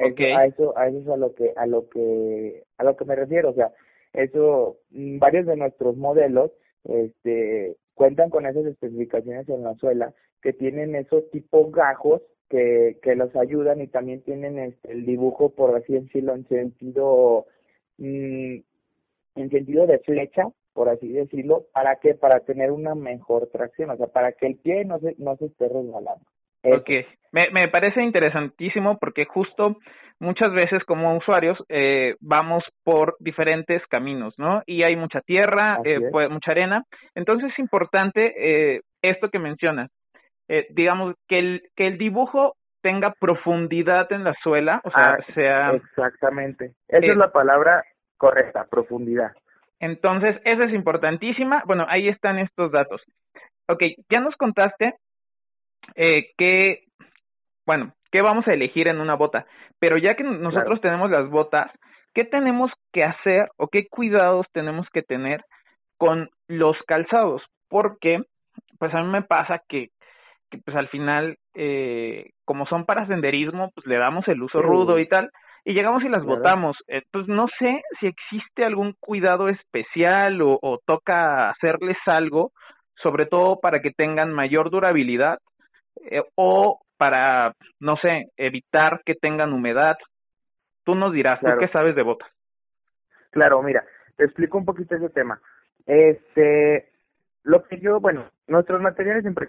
Okay. 0.00 0.32
a 0.32 0.46
eso, 0.46 0.78
a 0.78 0.86
eso 0.86 0.98
es 0.98 1.08
a 1.08 1.16
lo 1.16 1.34
que, 1.34 1.52
a 1.56 1.66
lo 1.66 1.88
que, 1.88 2.62
a 2.76 2.84
lo 2.84 2.96
que 2.96 3.04
me 3.04 3.16
refiero, 3.16 3.50
o 3.50 3.54
sea, 3.54 3.72
eso, 4.12 4.78
mm, 4.90 5.18
varios 5.18 5.46
de 5.46 5.56
nuestros 5.56 5.96
modelos, 5.96 6.50
este, 6.84 7.76
cuentan 7.94 8.30
con 8.30 8.46
esas 8.46 8.64
especificaciones 8.66 9.48
en 9.48 9.64
la 9.64 9.74
suela 9.74 10.14
que 10.42 10.52
tienen 10.52 10.94
esos 10.94 11.28
tipos 11.30 11.70
gajos 11.72 12.22
que, 12.48 12.98
que 13.02 13.14
los 13.14 13.34
ayudan 13.36 13.80
y 13.80 13.88
también 13.88 14.22
tienen 14.22 14.58
este, 14.58 14.92
el 14.92 15.04
dibujo, 15.04 15.50
por 15.54 15.76
así 15.76 15.92
decirlo, 15.92 16.34
en 16.34 16.46
sentido, 16.48 17.46
mm, 17.98 18.56
en 19.34 19.50
sentido 19.50 19.86
de 19.86 19.98
flecha, 19.98 20.44
por 20.72 20.88
así 20.88 21.08
decirlo, 21.08 21.66
¿para 21.72 21.96
qué? 21.96 22.14
Para 22.14 22.40
tener 22.40 22.70
una 22.70 22.94
mejor 22.94 23.48
tracción, 23.48 23.90
o 23.90 23.96
sea, 23.96 24.06
para 24.06 24.32
que 24.32 24.46
el 24.46 24.56
pie 24.56 24.84
no 24.84 24.98
se, 25.00 25.14
no 25.18 25.36
se 25.36 25.46
esté 25.46 25.68
resbalando. 25.68 26.24
Ok, 26.64 26.90
me, 27.32 27.50
me 27.52 27.68
parece 27.68 28.02
interesantísimo 28.02 28.98
porque 28.98 29.24
justo 29.24 29.76
muchas 30.20 30.52
veces 30.52 30.82
como 30.84 31.16
usuarios 31.16 31.58
eh, 31.68 32.16
vamos 32.20 32.64
por 32.84 33.16
diferentes 33.20 33.82
caminos, 33.86 34.34
¿no? 34.38 34.62
Y 34.66 34.82
hay 34.82 34.96
mucha 34.96 35.20
tierra, 35.20 35.78
eh, 35.84 36.00
pues, 36.10 36.30
mucha 36.30 36.50
arena. 36.50 36.84
Entonces 37.14 37.52
es 37.52 37.58
importante 37.58 38.34
eh, 38.36 38.80
esto 39.02 39.30
que 39.30 39.38
mencionas, 39.38 39.90
eh, 40.48 40.66
digamos, 40.70 41.14
que 41.28 41.38
el, 41.38 41.62
que 41.76 41.86
el 41.86 41.98
dibujo 41.98 42.54
tenga 42.82 43.12
profundidad 43.20 44.10
en 44.12 44.24
la 44.24 44.34
suela, 44.42 44.80
o 44.84 44.90
sea, 44.90 45.02
ah, 45.02 45.32
sea... 45.34 45.70
Exactamente. 45.72 46.72
Esa 46.88 47.06
es 47.06 47.16
la 47.16 47.32
palabra 47.32 47.84
correcta, 48.16 48.66
profundidad. 48.70 49.32
Entonces, 49.80 50.36
esa 50.44 50.64
es 50.64 50.72
importantísima. 50.72 51.62
Bueno, 51.66 51.86
ahí 51.88 52.08
están 52.08 52.38
estos 52.38 52.72
datos. 52.72 53.02
Ok, 53.68 53.82
ya 54.08 54.20
nos 54.20 54.34
contaste 54.36 54.94
eh, 55.94 56.30
que, 56.36 56.84
bueno, 57.66 57.92
qué 58.10 58.22
vamos 58.22 58.46
a 58.48 58.52
elegir 58.52 58.88
en 58.88 59.00
una 59.00 59.14
bota, 59.14 59.46
pero 59.78 59.98
ya 59.98 60.14
que 60.14 60.24
nosotros 60.24 60.80
tenemos 60.80 61.10
las 61.10 61.28
botas, 61.28 61.70
¿qué 62.14 62.24
tenemos 62.24 62.70
que 62.92 63.04
hacer 63.04 63.48
o 63.56 63.68
qué 63.68 63.86
cuidados 63.88 64.46
tenemos 64.52 64.88
que 64.92 65.02
tener 65.02 65.44
con 65.98 66.30
los 66.48 66.76
calzados? 66.86 67.42
Porque, 67.68 68.22
pues 68.78 68.94
a 68.94 69.02
mí 69.02 69.08
me 69.08 69.22
pasa 69.22 69.60
que, 69.68 69.88
que 70.50 70.58
pues 70.64 70.76
al 70.76 70.88
final, 70.88 71.36
eh, 71.54 72.30
como 72.44 72.66
son 72.66 72.86
para 72.86 73.06
senderismo, 73.06 73.70
pues 73.74 73.86
le 73.86 73.96
damos 73.96 74.26
el 74.28 74.42
uso 74.42 74.62
rudo 74.62 74.98
y 74.98 75.06
tal, 75.06 75.30
y 75.64 75.74
llegamos 75.74 76.02
y 76.02 76.08
las 76.08 76.24
botamos. 76.24 76.76
Entonces 76.86 77.34
no 77.34 77.46
sé 77.58 77.82
si 78.00 78.06
existe 78.06 78.64
algún 78.64 78.94
cuidado 79.00 79.48
especial 79.48 80.40
o, 80.40 80.58
o 80.62 80.78
toca 80.86 81.50
hacerles 81.50 81.98
algo, 82.06 82.52
sobre 83.02 83.26
todo 83.26 83.60
para 83.60 83.80
que 83.82 83.90
tengan 83.90 84.32
mayor 84.32 84.70
durabilidad 84.70 85.38
eh, 86.10 86.22
o 86.36 86.80
para, 86.98 87.54
no 87.80 87.96
sé, 87.96 88.30
evitar 88.36 89.00
que 89.04 89.14
tengan 89.14 89.52
humedad. 89.52 89.96
Tú 90.84 90.94
nos 90.94 91.12
dirás, 91.12 91.40
¿tú 91.40 91.46
qué 91.58 91.68
sabes 91.68 91.94
de 91.94 92.02
botas? 92.02 92.28
Claro, 93.30 93.62
mira, 93.62 93.84
te 94.16 94.24
explico 94.24 94.58
un 94.58 94.64
poquito 94.64 94.96
ese 94.96 95.08
tema. 95.10 95.40
Este, 95.86 96.90
lo 97.44 97.62
que 97.62 97.78
yo, 97.78 98.00
bueno, 98.00 98.30
nuestros 98.46 98.80
materiales 98.82 99.22
siempre 99.22 99.48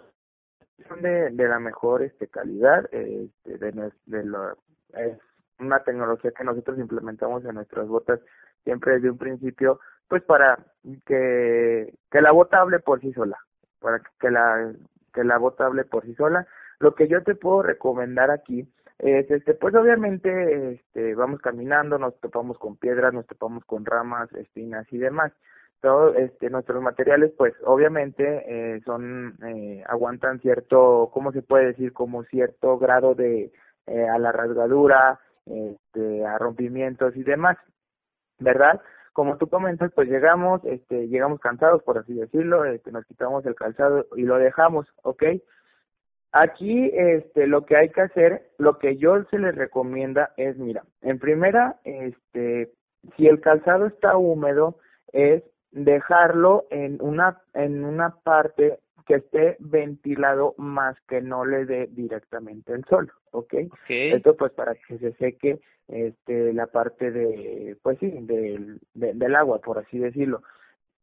son 0.88 1.01
de, 1.01 1.32
de 1.32 1.48
la 1.48 1.60
mejor 1.60 2.03
este 2.03 2.27
calidad, 2.27 2.86
este, 2.94 3.58
de, 3.58 3.91
de 4.06 4.25
lo, 4.25 4.53
es 4.94 5.18
una 5.60 5.79
tecnología 5.84 6.32
que 6.32 6.44
nosotros 6.44 6.79
implementamos 6.79 7.44
en 7.46 7.56
nuestras 7.56 7.88
botas 7.88 8.20
siempre 8.63 8.94
desde 8.94 9.10
un 9.10 9.18
principio, 9.18 9.79
pues 10.08 10.24
para 10.24 10.58
que, 11.06 11.94
que 12.12 12.22
la 12.22 12.32
bota 12.32 12.60
hable 12.60 12.79
por 12.79 13.01
sí 13.01 13.12
sola, 13.13 13.38
para 13.79 14.01
que 14.20 14.32
la 14.32 14.74
que 15.13 15.24
la 15.24 15.38
bota 15.38 15.65
hable 15.65 15.86
por 15.86 16.06
sí 16.06 16.13
sola. 16.15 16.48
Lo 16.80 16.96
que 16.96 17.08
yo 17.08 17.24
te 17.24 17.36
puedo 17.36 17.62
recomendar 17.62 18.32
aquí 18.32 18.68
es, 19.00 19.30
este, 19.32 19.54
pues 19.54 19.76
obviamente, 19.76 20.74
este, 20.74 21.16
vamos 21.16 21.42
caminando, 21.42 21.98
nos 21.98 22.20
topamos 22.20 22.58
con 22.58 22.78
piedras, 22.78 23.14
nos 23.14 23.28
topamos 23.28 23.64
con 23.66 23.86
ramas, 23.86 24.32
espinas 24.34 24.86
y 24.92 24.98
demás. 24.98 25.32
Todo, 25.82 26.14
este, 26.16 26.50
nuestros 26.50 26.82
materiales, 26.84 27.32
pues, 27.38 27.54
obviamente, 27.64 28.44
eh, 28.48 28.82
son, 28.86 29.38
eh, 29.46 29.84
aguantan 29.88 30.40
cierto, 30.42 31.10
¿cómo 31.14 31.32
se 31.32 31.42
puede 31.42 31.68
decir? 31.68 31.94
Como 31.94 32.24
cierto 32.26 32.78
grado 32.78 33.16
de, 33.16 33.52
eh, 33.88 34.08
a 34.08 34.18
la 34.20 34.32
rasgadura, 34.34 35.20
este, 35.46 36.26
a 36.26 36.38
rompimientos 36.38 37.16
y 37.16 37.24
demás, 37.24 37.58
¿verdad? 38.40 38.82
como 39.20 39.38
tú 39.38 39.50
comentas, 39.50 39.92
pues 39.94 40.08
llegamos, 40.08 40.64
este, 40.64 41.10
llegamos 41.10 41.42
cansados, 41.42 41.84
por 41.84 41.98
así 41.98 42.14
decirlo, 42.14 42.64
este, 42.64 42.90
nos 42.90 43.06
quitamos 43.06 43.46
el 43.46 43.54
calzado 43.54 44.08
y 44.16 44.22
lo 44.22 44.38
dejamos, 44.38 44.88
¿ok? 45.04 45.24
Aquí, 46.32 46.92
este, 46.94 47.48
lo 47.48 47.66
que 47.66 47.76
hay 47.76 47.90
que 47.90 48.02
hacer, 48.02 48.44
lo 48.58 48.78
que 48.78 48.98
yo 48.98 49.24
se 49.26 49.40
les 49.40 49.56
recomienda 49.56 50.32
es, 50.38 50.58
mira, 50.58 50.84
en 51.02 51.18
primera, 51.18 51.80
este, 51.84 52.72
si 53.18 53.28
el 53.28 53.42
calzado 53.42 53.88
está 53.88 54.16
húmedo, 54.16 54.78
es 55.12 55.44
dejarlo 55.72 56.66
en 56.70 56.98
una, 57.02 57.42
en 57.54 57.84
una 57.84 58.16
parte 58.24 58.80
que 59.08 59.16
esté 59.16 59.58
ventilado 59.60 60.54
más 60.58 60.96
que 61.08 61.20
no 61.20 61.46
le 61.46 61.66
dé 61.66 61.88
directamente 61.88 62.74
el 62.74 62.86
sol, 62.86 63.12
¿ok? 63.32 63.56
Esto 63.88 64.36
pues 64.36 64.52
para 64.52 64.76
que 64.76 65.00
se 65.00 65.14
seque 65.14 65.60
este 65.88 66.54
la 66.54 66.68
parte 66.68 67.10
de, 67.10 67.76
pues 67.82 67.98
sí, 67.98 68.12
del, 68.22 68.80
del 68.94 69.36
agua, 69.36 69.60
por 69.60 69.80
así 69.80 69.98
decirlo. 69.98 70.44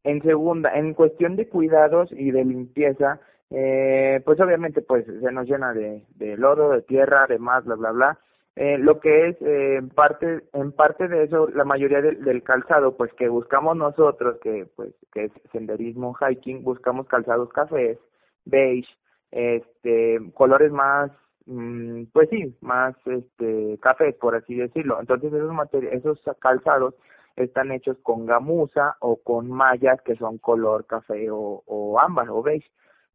En 0.04 0.22
segunda, 0.22 0.70
en 0.78 0.94
cuestión 0.94 1.34
de 1.34 1.48
cuidados 1.48 2.08
y 2.12 2.30
de 2.30 2.44
limpieza, 2.44 3.18
eh, 3.50 4.20
pues 4.24 4.40
obviamente 4.40 4.82
pues 4.82 5.04
se 5.06 5.32
nos 5.32 5.46
llena 5.46 5.72
de, 5.72 6.04
de 6.16 6.36
lodo, 6.36 6.70
de 6.70 6.82
tierra, 6.82 7.26
de 7.26 7.38
más, 7.38 7.64
bla, 7.64 7.76
bla, 7.76 7.92
bla. 7.92 8.18
Eh, 8.56 8.78
lo 8.78 9.00
que 9.00 9.28
es 9.28 9.36
eh, 9.42 9.76
en 9.76 9.90
parte 9.90 10.44
en 10.54 10.72
parte 10.72 11.08
de 11.08 11.24
eso 11.24 11.48
la 11.48 11.64
mayoría 11.64 12.00
del 12.00 12.42
calzado 12.42 12.96
pues 12.96 13.12
que 13.12 13.28
buscamos 13.28 13.76
nosotros 13.76 14.38
que 14.40 14.66
pues 14.76 14.94
que 15.12 15.24
es 15.24 15.32
senderismo 15.52 16.14
hiking 16.14 16.64
buscamos 16.64 17.06
calzados 17.06 17.50
cafés 17.52 17.98
beige 18.46 18.88
este 19.30 20.18
colores 20.32 20.72
más 20.72 21.10
mm, 21.44 22.04
pues 22.14 22.30
sí 22.30 22.56
más 22.62 22.94
este 23.04 23.78
cafés 23.82 24.14
por 24.14 24.34
así 24.34 24.54
decirlo 24.54 25.00
entonces 25.00 25.34
esos 25.34 25.52
esos 25.92 26.18
calzados 26.40 26.94
están 27.36 27.70
hechos 27.70 27.98
con 28.02 28.26
gamuza 28.26 28.96
o 29.00 29.16
con 29.16 29.50
mallas 29.50 30.00
que 30.02 30.16
son 30.16 30.38
color 30.38 30.86
café 30.86 31.30
o, 31.30 31.62
o 31.66 32.00
ámbar 32.00 32.30
o 32.30 32.42
beige, 32.42 32.66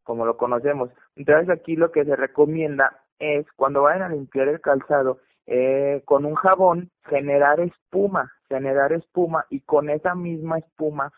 como 0.03 0.25
lo 0.25 0.37
conocemos. 0.37 0.89
Entonces 1.15 1.49
aquí 1.49 1.75
lo 1.75 1.91
que 1.91 2.05
se 2.05 2.15
recomienda 2.15 3.01
es 3.19 3.45
cuando 3.55 3.83
vayan 3.83 4.03
a 4.03 4.09
limpiar 4.09 4.47
el 4.47 4.61
calzado, 4.61 5.19
eh, 5.47 6.01
con 6.05 6.25
un 6.25 6.35
jabón 6.35 6.91
generar 7.05 7.59
espuma, 7.59 8.31
generar 8.47 8.93
espuma 8.93 9.45
y 9.49 9.61
con 9.61 9.89
esa 9.89 10.15
misma 10.15 10.59
espuma 10.59 11.11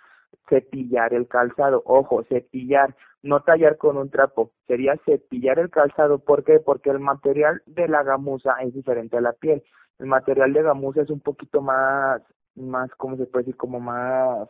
cepillar 0.50 1.13
el 1.13 1.28
calzado. 1.28 1.82
Ojo, 1.86 2.24
cepillar, 2.25 2.96
no 3.22 3.42
tallar 3.42 3.78
con 3.78 3.98
un 3.98 4.10
trapo, 4.10 4.52
sería 4.68 4.96
cepillar 5.06 5.60
el 5.60 5.70
calzado. 5.70 6.20
¿Por 6.20 6.44
qué? 6.44 6.60
Porque 6.60 6.90
el 6.90 7.00
material 7.00 7.62
de 7.66 7.88
la 7.88 8.04
gamuza 8.04 8.56
es 8.62 8.74
diferente 8.74 9.18
a 9.18 9.22
la 9.22 9.34
piel. 9.34 9.63
El 10.00 10.08
material 10.08 10.54
de 10.54 10.63
gamuza 10.63 11.02
es 11.02 11.10
un 11.10 11.20
poquito 11.20 11.62
más, 11.62 12.22
más, 12.56 12.90
¿cómo 12.96 13.18
se 13.18 13.25
puede 13.25 13.46
decir? 13.46 13.58
Como 13.58 13.80
más, 13.80 14.48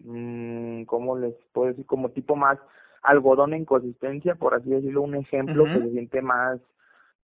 mmm, 0.00 0.84
¿cómo 0.84 1.16
les 1.16 1.34
puedo 1.52 1.68
decir? 1.68 1.86
Como 1.86 2.10
tipo 2.10 2.36
más 2.36 2.58
algodón 3.06 3.54
en 3.54 3.64
consistencia, 3.64 4.34
por 4.34 4.54
así 4.54 4.70
decirlo, 4.70 5.02
un 5.02 5.14
ejemplo 5.14 5.64
que 5.64 5.80
se 5.80 5.90
siente 5.90 6.22
más 6.22 6.60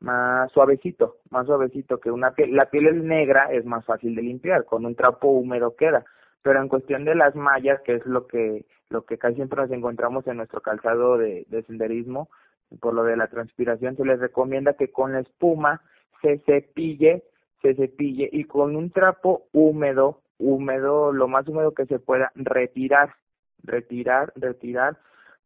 más 0.00 0.50
suavecito, 0.50 1.18
más 1.30 1.46
suavecito 1.46 2.00
que 2.00 2.10
una 2.10 2.32
piel. 2.32 2.56
La 2.56 2.66
piel 2.66 2.88
es 2.88 2.96
negra, 2.96 3.52
es 3.52 3.64
más 3.64 3.84
fácil 3.84 4.16
de 4.16 4.22
limpiar, 4.22 4.64
con 4.64 4.84
un 4.84 4.96
trapo 4.96 5.28
húmedo 5.28 5.76
queda 5.76 6.04
pero 6.42 6.60
en 6.60 6.68
cuestión 6.68 7.04
de 7.04 7.14
las 7.14 7.34
mallas, 7.34 7.80
que 7.82 7.94
es 7.94 8.06
lo 8.06 8.26
que 8.26 8.66
lo 8.90 9.06
que 9.06 9.16
casi 9.16 9.36
siempre 9.36 9.62
nos 9.62 9.70
encontramos 9.70 10.26
en 10.26 10.36
nuestro 10.36 10.60
calzado 10.60 11.16
de, 11.16 11.46
de 11.48 11.62
senderismo, 11.62 12.28
por 12.80 12.92
lo 12.92 13.04
de 13.04 13.16
la 13.16 13.28
transpiración, 13.28 13.96
se 13.96 14.04
les 14.04 14.20
recomienda 14.20 14.74
que 14.74 14.88
con 14.88 15.12
la 15.12 15.20
espuma 15.20 15.80
se 16.20 16.38
cepille, 16.40 17.22
se 17.62 17.74
cepille 17.74 18.28
y 18.30 18.44
con 18.44 18.76
un 18.76 18.90
trapo 18.90 19.44
húmedo, 19.52 20.20
húmedo, 20.38 21.10
lo 21.10 21.26
más 21.26 21.48
húmedo 21.48 21.72
que 21.72 21.86
se 21.86 22.00
pueda, 22.00 22.32
retirar, 22.34 23.14
retirar, 23.62 24.32
retirar, 24.36 24.98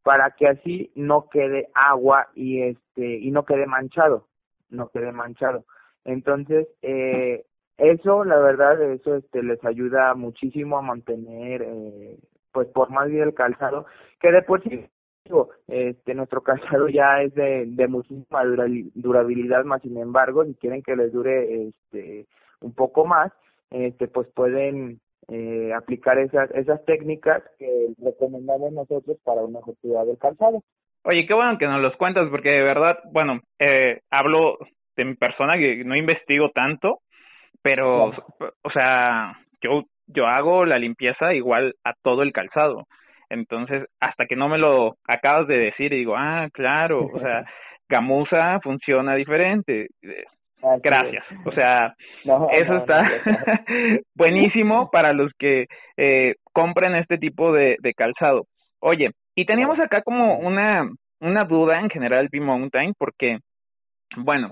para 0.07 0.31
que 0.31 0.47
así 0.47 0.93
no 0.95 1.29
quede 1.29 1.69
agua 1.75 2.29
y 2.37 2.63
este 2.63 3.19
y 3.19 3.33
no 3.33 3.45
quede 3.45 3.67
manchado, 3.67 4.29
no 4.71 4.89
quede 4.91 5.11
manchado. 5.11 5.65
Entonces, 6.05 6.69
eh, 6.81 7.45
eso 7.77 8.23
la 8.23 8.39
verdad 8.39 8.81
eso 8.93 9.17
este 9.17 9.43
les 9.43 9.63
ayuda 9.65 10.15
muchísimo 10.15 10.79
a 10.79 10.83
mantener 10.83 11.63
eh, 11.63 12.21
pues 12.53 12.69
por 12.69 12.91
más 12.91 13.09
bien 13.11 13.25
el 13.25 13.35
calzado 13.35 13.87
que 14.21 14.33
de 14.33 14.43
por 14.43 14.63
sí 14.63 14.87
este 15.67 16.15
nuestro 16.15 16.41
calzado 16.45 16.89
ya 16.89 17.23
es 17.23 17.35
de, 17.35 17.65
de 17.67 17.89
muchísima 17.89 18.45
durabilidad 18.95 19.65
más 19.65 19.83
sin 19.83 19.97
embargo 19.97 20.45
si 20.45 20.55
quieren 20.55 20.85
que 20.85 20.95
les 20.95 21.13
dure 21.13 21.67
este 21.67 22.29
un 22.61 22.73
poco 22.75 23.07
más 23.07 23.33
este 23.71 24.07
pues 24.07 24.29
pueden 24.29 25.01
eh, 25.29 25.73
aplicar 25.75 26.19
esas 26.19 26.51
esas 26.53 26.85
técnicas 26.85 27.43
que 27.59 27.89
recomendamos 27.99 28.73
nosotros 28.73 29.17
para 29.25 29.43
una 29.43 29.61
mejor 29.61 30.07
del 30.07 30.19
calzado 30.19 30.63
Oye, 31.09 31.25
qué 31.25 31.35
bueno 31.35 31.57
que 31.57 31.69
nos 31.69 31.81
los 31.81 31.95
cuentas, 31.97 32.27
porque 32.31 32.49
de 32.49 32.63
verdad, 32.65 32.99
bueno, 33.13 33.41
eh, 33.61 34.01
hablo 34.11 34.59
de 34.97 35.05
mi 35.05 35.15
persona 35.15 35.57
que 35.57 35.85
no 35.85 35.95
investigo 35.95 36.51
tanto, 36.51 36.99
pero, 37.63 38.07
o 38.07 38.71
sea, 38.73 39.39
yo, 39.63 39.85
yo 40.09 40.27
hago 40.27 40.65
la 40.65 40.81
limpieza 40.81 41.33
igual 41.33 41.75
a 41.85 41.93
todo 42.03 42.23
el 42.23 42.33
calzado. 42.33 42.89
Entonces, 43.31 43.85
hasta 44.01 44.27
que 44.27 44.35
no 44.35 44.49
me 44.49 44.59
lo 44.59 44.97
acabas 45.07 45.47
de 45.47 45.59
decir, 45.59 45.93
digo, 45.93 46.17
ah, 46.17 46.49
claro, 46.53 47.07
o 47.13 47.21
sea, 47.21 47.45
gamuza 47.89 48.59
funciona 48.61 49.15
diferente. 49.15 49.89
Gracias. 50.83 51.25
O 51.45 51.53
sea, 51.53 51.95
eso 52.25 52.77
está 52.77 53.03
buenísimo 54.15 54.91
para 54.93 55.13
los 55.13 55.33
que 55.39 55.67
eh, 55.97 56.35
compren 56.53 56.95
este 56.97 57.19
tipo 57.19 57.53
de, 57.53 57.77
de 57.81 57.95
calzado. 57.95 58.47
Oye, 58.81 59.11
y 59.35 59.45
teníamos 59.45 59.79
acá 59.79 60.03
como 60.03 60.39
una, 60.39 60.89
una 61.21 61.45
duda 61.45 61.81
en 61.81 61.91
general 61.91 62.29
B-Mountain, 62.31 62.95
porque, 62.99 63.39
bueno, 64.17 64.51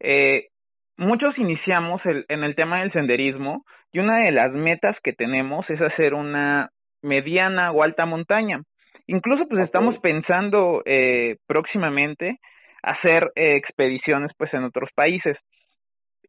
eh, 0.00 0.48
muchos 0.96 1.38
iniciamos 1.38 2.04
el, 2.06 2.24
en 2.28 2.44
el 2.44 2.54
tema 2.54 2.80
del 2.80 2.92
senderismo 2.92 3.64
y 3.92 4.00
una 4.00 4.18
de 4.24 4.32
las 4.32 4.52
metas 4.52 4.96
que 5.02 5.12
tenemos 5.12 5.68
es 5.70 5.80
hacer 5.80 6.14
una 6.14 6.70
mediana 7.02 7.70
o 7.72 7.82
alta 7.82 8.04
montaña. 8.04 8.60
Incluso 9.06 9.46
pues 9.48 9.64
estamos 9.64 9.96
pensando 10.00 10.82
eh, 10.84 11.36
próximamente 11.46 12.38
hacer 12.86 13.30
eh, 13.34 13.56
expediciones 13.56 14.32
pues 14.38 14.52
en 14.54 14.64
otros 14.64 14.88
países 14.94 15.36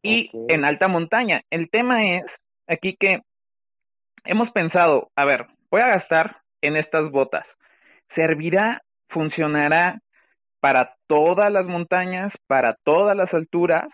y 0.04 0.30
en 0.50 0.66
alta 0.66 0.88
montaña. 0.88 1.42
El 1.50 1.70
tema 1.70 2.16
es 2.18 2.26
aquí 2.68 2.96
que 3.00 3.22
hemos 4.26 4.52
pensado, 4.52 5.10
a 5.16 5.26
ver, 5.26 5.46
voy 5.72 5.82
a 5.82 5.88
gastar 5.88 6.38
en 6.62 6.76
estas 6.76 7.10
botas. 7.12 7.46
¿Servirá, 8.16 8.82
funcionará 9.10 10.00
para 10.60 10.96
todas 11.08 11.52
las 11.52 11.66
montañas, 11.66 12.34
para 12.48 12.76
todas 12.84 13.16
las 13.16 13.34
alturas? 13.34 13.88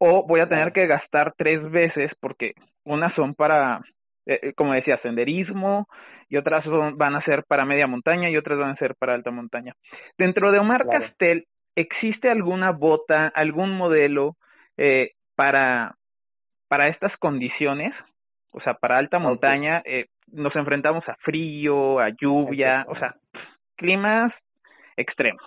o 0.00 0.26
voy 0.26 0.40
a 0.40 0.48
tener 0.48 0.72
que 0.72 0.86
gastar 0.86 1.34
tres 1.36 1.70
veces 1.70 2.10
porque 2.20 2.54
unas 2.84 3.14
son 3.14 3.34
para, 3.34 3.80
eh, 4.26 4.40
eh, 4.42 4.52
como 4.54 4.72
decía, 4.72 4.98
senderismo 5.02 5.86
y 6.28 6.38
otras 6.38 6.64
son, 6.64 6.96
van 6.96 7.14
a 7.14 7.22
ser 7.22 7.44
para 7.44 7.66
media 7.66 7.86
montaña 7.86 8.30
y 8.30 8.36
otras 8.36 8.58
van 8.58 8.70
a 8.70 8.76
ser 8.76 8.94
para 8.96 9.14
alta 9.14 9.30
montaña. 9.30 9.74
Dentro 10.16 10.50
de 10.50 10.58
Omar 10.58 10.86
Castel, 10.86 11.44
¿existe 11.74 12.30
alguna 12.30 12.72
bota, 12.72 13.28
algún 13.28 13.76
modelo 13.76 14.36
eh, 14.76 15.12
para, 15.34 15.96
para 16.68 16.88
estas 16.88 17.16
condiciones? 17.18 17.94
O 18.52 18.60
sea, 18.60 18.74
para 18.74 18.98
alta 18.98 19.18
montaña 19.18 19.82
eh, 19.84 20.06
nos 20.32 20.54
enfrentamos 20.56 21.08
a 21.08 21.16
frío, 21.16 22.00
a 22.00 22.10
lluvia, 22.10 22.84
o 22.88 22.96
sea, 22.96 23.14
climas 23.76 24.32
extremos. 24.96 25.42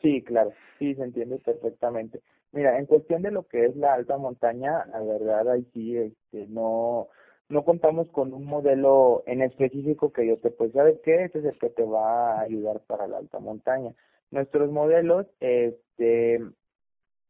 Sí, 0.00 0.22
claro, 0.22 0.52
sí, 0.78 0.94
se 0.94 1.04
entiende 1.04 1.38
perfectamente. 1.38 2.20
Mira, 2.50 2.78
en 2.78 2.86
cuestión 2.86 3.22
de 3.22 3.30
lo 3.30 3.44
que 3.44 3.64
es 3.64 3.76
la 3.76 3.94
alta 3.94 4.18
montaña, 4.18 4.84
la 4.86 5.00
verdad 5.00 5.52
ahí 5.52 5.64
sí, 5.72 5.96
este, 5.96 6.46
no, 6.48 7.08
no 7.48 7.64
contamos 7.64 8.10
con 8.10 8.34
un 8.34 8.44
modelo 8.44 9.22
en 9.26 9.42
específico 9.42 10.12
que 10.12 10.26
yo 10.26 10.38
te 10.38 10.50
pues 10.50 10.72
sabes 10.72 10.98
qué, 11.04 11.24
este 11.24 11.38
es 11.38 11.44
el 11.44 11.58
que 11.58 11.70
te 11.70 11.84
va 11.84 12.34
a 12.34 12.40
ayudar 12.40 12.80
para 12.86 13.06
la 13.06 13.18
alta 13.18 13.38
montaña. 13.38 13.94
Nuestros 14.32 14.72
modelos, 14.72 15.28
este, 15.38 16.40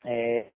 eh, 0.04 0.50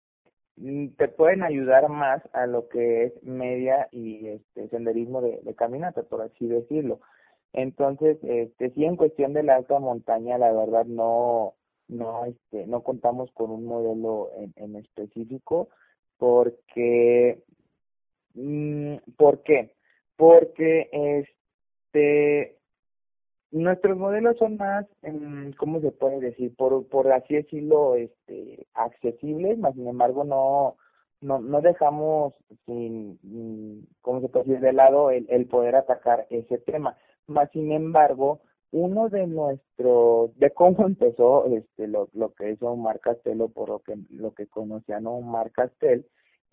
te 0.97 1.09
pueden 1.09 1.43
ayudar 1.43 1.91
más 1.91 2.23
a 2.33 2.47
lo 2.47 2.69
que 2.69 3.05
es 3.05 3.23
media 3.23 3.89
y 3.93 4.29
este 4.29 4.69
senderismo 4.71 5.21
de, 5.21 5.41
de 5.43 5.55
caminata, 5.55 6.03
por 6.05 6.23
así 6.23 6.47
decirlo. 6.49 7.01
Entonces, 7.53 8.19
este, 8.23 8.71
sí 8.71 8.87
en 8.87 8.97
cuestión 8.97 9.35
de 9.35 9.43
la 9.43 9.57
alta 9.57 9.79
montaña, 9.79 10.39
la 10.39 10.53
verdad 10.53 10.87
no, 10.87 11.55
no 11.89 12.25
este 12.25 12.67
no 12.67 12.83
contamos 12.83 13.31
con 13.33 13.51
un 13.51 13.67
modelo 13.67 14.31
en, 14.39 14.53
en 14.57 14.77
específico 14.77 15.69
porque 16.19 17.43
mm, 18.35 18.97
¿por 19.17 19.43
qué? 19.43 19.73
porque 20.17 20.89
este 20.93 22.57
nuestros 23.51 23.97
modelos 23.97 24.37
son 24.39 24.57
más 24.57 24.87
mm, 25.03 25.51
cómo 25.57 25.81
se 25.81 25.93
puede 25.93 26.21
decir 26.21 26.55
por 26.57 26.87
por 26.89 27.11
así 27.13 27.35
decirlo 27.35 27.95
este 27.95 28.67
accesibles 28.75 29.59
más 29.59 29.75
sin 29.75 29.89
embargo 29.89 30.25
no 30.25 30.77
no 31.21 31.39
no 31.39 31.61
dejamos 31.61 32.35
sin 32.67 33.19
mm, 33.23 33.87
cómo 34.03 34.21
se 34.21 34.29
puede 34.29 34.47
decir 34.47 34.61
de 34.61 34.73
lado 34.73 35.11
el, 35.11 35.27
el 35.29 35.47
poder 35.47 35.77
atacar 35.77 36.27
ese 36.31 36.59
tema. 36.59 36.97
Más 37.27 37.51
sin 37.53 37.73
embargo 37.73 38.41
uno 38.73 39.09
de 39.09 39.27
nuestros, 39.27 40.37
de 40.39 40.51
cómo 40.51 40.77
empezó 40.87 41.47
este 41.47 41.87
lo, 41.87 42.09
lo 42.13 42.35
que 42.35 42.51
hizo 42.53 42.71
Omar 42.71 43.01
Castelo, 43.01 43.49
por 43.49 43.69
lo 43.69 43.79
que 43.81 43.97
lo 44.11 44.33
que 44.35 44.47
conocían 44.47 45.07
Omar 45.07 45.51
Castel, 45.53 46.07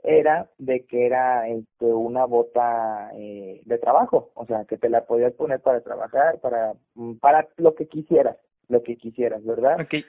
era 0.04 0.50
de 0.58 0.86
que 0.86 1.06
era 1.06 1.48
este 1.48 1.86
una 1.86 2.26
bota 2.26 3.12
eh, 3.16 3.62
de 3.66 3.78
trabajo, 3.78 4.32
o 4.36 4.46
sea, 4.46 4.66
que 4.66 4.78
te 4.78 4.90
la 4.90 5.06
podías 5.06 5.34
poner 5.34 5.62
para 5.62 5.82
trabajar, 5.82 6.40
para 6.40 6.74
para 7.20 7.48
lo 7.58 7.74
que 7.76 7.88
quisieras 7.88 8.38
lo 8.70 8.84
que 8.84 8.98
quisieras, 8.98 9.44
¿verdad? 9.46 9.80
Okay. 9.82 10.04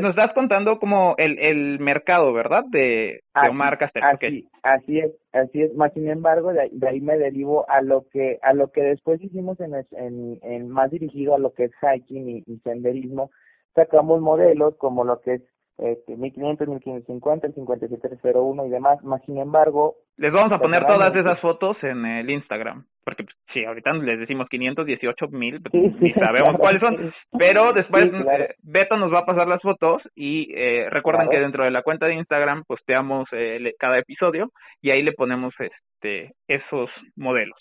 nos 0.00 0.10
estás 0.10 0.32
contando 0.34 0.78
como 0.78 1.14
el, 1.16 1.38
el 1.38 1.78
mercado, 1.80 2.32
¿verdad? 2.32 2.64
De, 2.70 3.22
de 3.42 3.48
Omar 3.48 3.78
Castel. 3.78 4.02
Así, 4.02 4.48
así 4.62 4.98
es, 4.98 5.12
así 5.32 5.62
es. 5.62 5.74
Más 5.74 5.92
sin 5.92 6.08
embargo, 6.08 6.52
de, 6.52 6.70
ahí 6.86 7.00
me 7.00 7.16
derivo 7.16 7.68
a 7.68 7.80
lo 7.82 8.06
que 8.08 8.38
a 8.42 8.52
lo 8.52 8.70
que 8.72 8.82
después 8.82 9.22
hicimos 9.22 9.58
en, 9.60 9.74
en, 9.92 10.38
en 10.42 10.68
más 10.68 10.90
dirigido 10.90 11.34
a 11.34 11.38
lo 11.38 11.52
que 11.52 11.64
es 11.64 11.72
hiking 11.80 12.42
y, 12.46 12.58
senderismo. 12.58 13.30
Sacamos 13.74 14.20
modelos 14.20 14.76
como 14.76 15.04
lo 15.04 15.20
que 15.20 15.34
es 15.34 15.42
este, 15.78 16.16
1500, 16.16 16.68
1550, 16.68 17.46
el 17.46 17.54
5701 17.54 18.66
y 18.66 18.70
demás, 18.70 19.02
más 19.02 19.22
sin 19.24 19.38
embargo... 19.38 19.94
Les 20.16 20.32
vamos 20.32 20.52
a 20.52 20.58
poner 20.58 20.86
todas 20.86 21.14
esas 21.16 21.40
fotos 21.40 21.76
en 21.82 22.04
el 22.04 22.28
Instagram, 22.28 22.84
porque 23.04 23.24
pues, 23.24 23.34
sí, 23.54 23.64
ahorita 23.64 23.94
les 23.94 24.20
decimos 24.20 24.48
518 24.50 25.28
mil, 25.28 25.62
y 25.72 26.12
sabemos 26.12 26.56
cuáles 26.58 26.80
son, 26.80 27.12
pero 27.38 27.72
después 27.72 28.04
eh, 28.04 28.54
Beto 28.62 28.96
nos 28.98 29.12
va 29.12 29.20
a 29.20 29.26
pasar 29.26 29.48
las 29.48 29.62
fotos 29.62 30.02
y 30.14 30.52
eh, 30.54 30.90
recuerden 30.90 31.30
que 31.30 31.40
dentro 31.40 31.64
de 31.64 31.70
la 31.70 31.82
cuenta 31.82 32.06
de 32.06 32.14
Instagram 32.14 32.64
posteamos 32.64 33.28
eh, 33.32 33.74
cada 33.78 33.98
episodio 33.98 34.50
y 34.82 34.90
ahí 34.90 35.02
le 35.02 35.12
ponemos 35.12 35.54
este 35.58 36.34
esos 36.48 36.90
modelos. 37.16 37.58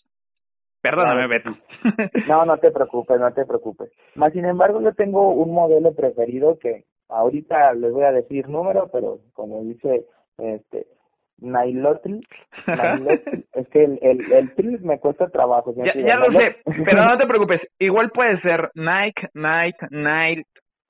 Perdóname, 0.82 1.28
Beto. 1.28 1.58
no, 2.28 2.46
no 2.46 2.58
te 2.58 2.72
preocupes, 2.72 3.20
no 3.20 3.32
te 3.34 3.46
preocupes. 3.46 3.92
Más 4.16 4.32
sin 4.34 4.46
embargo, 4.46 4.82
yo 4.82 4.94
tengo 4.94 5.30
un 5.30 5.54
modelo 5.54 5.94
preferido 5.94 6.58
que 6.58 6.86
ahorita 7.10 7.74
les 7.74 7.92
voy 7.92 8.04
a 8.04 8.12
decir 8.12 8.48
número, 8.48 8.90
pero 8.92 9.20
como 9.34 9.64
dice 9.64 10.06
este 10.38 10.88
Nailotl, 11.42 12.20
es 13.54 13.68
que 13.70 13.84
el, 13.84 14.00
el, 14.02 14.32
el 14.32 14.82
me 14.82 15.00
cuesta 15.00 15.28
trabajo. 15.30 15.74
Ya, 15.76 15.94
ya 15.96 16.18
lo 16.18 16.38
sé, 16.38 16.58
pero 16.66 17.04
no 17.04 17.18
te 17.18 17.28
preocupes, 17.28 17.62
igual 17.80 18.12
puede 18.12 18.40
ser 18.42 18.72
Nike, 18.76 19.28
Nike, 19.34 19.88
Nike, 19.90 20.46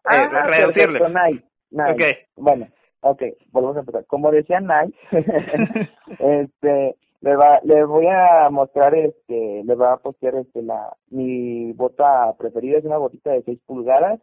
ah, 0.05 0.15
eh, 0.15 0.57
reducirle. 0.57 0.99
Nike, 1.09 1.45
Nike. 1.71 1.91
Okay. 1.93 2.17
Bueno, 2.35 2.67
ok, 3.01 3.23
volvemos 3.51 3.77
a 3.77 3.79
empezar. 3.81 4.05
Como 4.07 4.31
decía 4.31 4.59
Nike, 4.59 4.97
este, 6.19 6.95
le 7.21 7.35
va, 7.35 7.59
le 7.63 7.83
voy 7.85 8.07
a 8.07 8.49
mostrar, 8.49 8.95
este, 8.95 9.63
le 9.63 9.75
va 9.75 9.93
a 9.93 9.97
postear, 9.97 10.35
este, 10.35 10.61
la, 10.63 10.93
mi 11.09 11.73
bota 11.73 12.33
preferida 12.37 12.77
es 12.77 12.85
una 12.85 12.97
botita 12.97 13.31
de 13.31 13.43
6 13.43 13.59
pulgadas, 13.65 14.19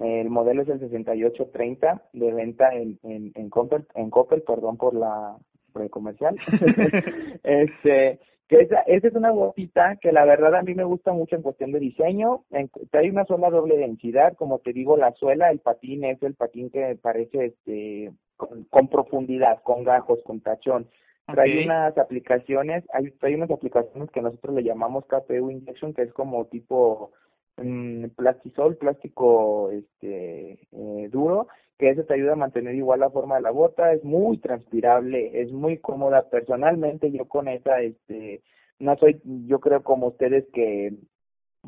el 0.00 0.30
modelo 0.30 0.62
es 0.62 0.68
el 0.68 0.80
6830 0.80 2.02
de 2.14 2.32
venta 2.32 2.74
en, 2.74 2.98
en, 3.02 3.32
en 3.34 3.50
Coppel, 3.50 3.86
en 3.94 4.10
Coppel, 4.10 4.42
perdón 4.42 4.76
por 4.76 4.94
la 4.94 5.36
por 5.72 5.82
el 5.82 5.90
comercial. 5.90 6.36
este, 7.44 8.18
que 8.48 8.62
esa, 8.62 8.80
esa 8.80 9.08
es 9.08 9.14
una 9.14 9.30
botita 9.30 9.96
que 10.00 10.10
la 10.10 10.24
verdad 10.24 10.56
a 10.56 10.62
mí 10.62 10.74
me 10.74 10.84
gusta 10.84 11.12
mucho 11.12 11.36
en 11.36 11.42
cuestión 11.42 11.70
de 11.70 11.78
diseño. 11.78 12.44
En, 12.50 12.68
hay 12.92 13.10
una 13.10 13.24
sola 13.24 13.50
doble 13.50 13.76
densidad, 13.76 14.34
como 14.34 14.58
te 14.58 14.72
digo, 14.72 14.96
la 14.96 15.12
suela, 15.12 15.50
el 15.50 15.60
patín 15.60 16.04
es 16.04 16.20
el 16.22 16.34
patín 16.34 16.70
que 16.70 16.98
parece 17.00 17.46
este 17.46 18.10
con, 18.36 18.64
con 18.64 18.88
profundidad, 18.88 19.62
con 19.62 19.84
gajos, 19.84 20.20
con 20.24 20.40
tachón. 20.40 20.88
Trae 21.26 21.64
unas 21.64 21.96
aplicaciones, 21.96 22.82
hay, 22.92 23.14
hay 23.22 23.34
unas 23.34 23.52
aplicaciones 23.52 24.10
que 24.10 24.20
nosotros 24.20 24.52
le 24.56 24.64
llamamos 24.64 25.04
KPU 25.06 25.50
Injection, 25.50 25.94
que 25.94 26.02
es 26.02 26.12
como 26.12 26.46
tipo 26.46 27.12
mm, 27.56 28.06
plastisol, 28.16 28.76
plástico 28.76 29.70
este 29.70 30.52
eh, 30.72 31.08
duro, 31.10 31.48
que 31.78 31.90
eso 31.90 32.04
te 32.04 32.14
ayuda 32.14 32.32
a 32.32 32.36
mantener 32.36 32.74
igual 32.74 33.00
la 33.00 33.10
forma 33.10 33.36
de 33.36 33.42
la 33.42 33.50
bota, 33.50 33.92
es 33.92 34.04
muy 34.04 34.38
transpirable, 34.38 35.40
es 35.40 35.52
muy 35.52 35.78
cómoda. 35.78 36.28
Personalmente 36.28 37.10
yo 37.10 37.26
con 37.26 37.48
esa, 37.48 37.80
este, 37.80 38.42
no 38.78 38.96
soy, 38.96 39.20
yo 39.24 39.60
creo 39.60 39.82
como 39.82 40.08
ustedes 40.08 40.46
que, 40.52 40.94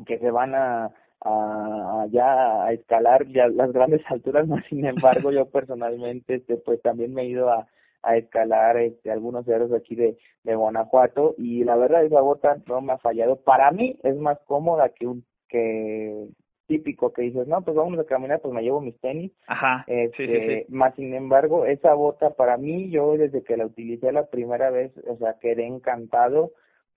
que 0.05 0.19
se 0.19 0.31
van 0.31 0.55
a, 0.55 0.91
a, 1.21 2.05
ya 2.11 2.65
a 2.65 2.73
escalar 2.73 3.27
ya 3.27 3.47
las 3.47 3.71
grandes 3.71 4.01
alturas, 4.09 4.47
más 4.47 4.65
sin 4.69 4.85
embargo 4.85 5.31
yo 5.31 5.49
personalmente, 5.49 6.35
este, 6.35 6.57
pues 6.57 6.81
también 6.81 7.13
me 7.13 7.23
he 7.23 7.27
ido 7.27 7.49
a 7.51 7.67
a 8.03 8.17
escalar 8.17 8.77
este, 8.77 9.11
algunos 9.11 9.45
cerros 9.45 9.71
aquí 9.73 9.95
de, 9.95 10.17
de 10.43 10.55
Guanajuato 10.55 11.35
y 11.37 11.63
la 11.63 11.75
verdad 11.77 12.05
esa 12.05 12.21
bota 12.21 12.57
no 12.67 12.81
me 12.81 12.93
ha 12.93 12.97
fallado. 12.97 13.37
Para 13.37 13.71
mí 13.71 13.97
es 14.03 14.17
más 14.17 14.37
cómoda 14.45 14.89
que 14.89 15.07
un 15.07 15.25
que 15.53 16.27
típico 16.65 17.13
que 17.13 17.23
dices, 17.23 17.47
no, 17.47 17.61
pues 17.61 17.75
vamos 17.75 17.99
a 17.99 18.05
caminar, 18.05 18.41
pues 18.41 18.53
me 18.53 18.63
llevo 18.63 18.81
mis 18.81 18.99
tenis. 18.99 19.31
Ajá. 19.47 19.83
Este, 19.87 20.65
Más 20.69 20.95
sin 20.95 21.13
embargo, 21.13 21.65
esa 21.65 21.93
bota 21.93 22.31
para 22.31 22.57
mí, 22.57 22.89
yo 22.89 23.15
desde 23.17 23.43
que 23.43 23.57
la 23.57 23.67
utilicé 23.67 24.11
la 24.11 24.25
primera 24.25 24.71
vez, 24.71 24.91
o 25.07 25.15
sea, 25.17 25.37
quedé 25.39 25.65
encantado. 25.67 26.51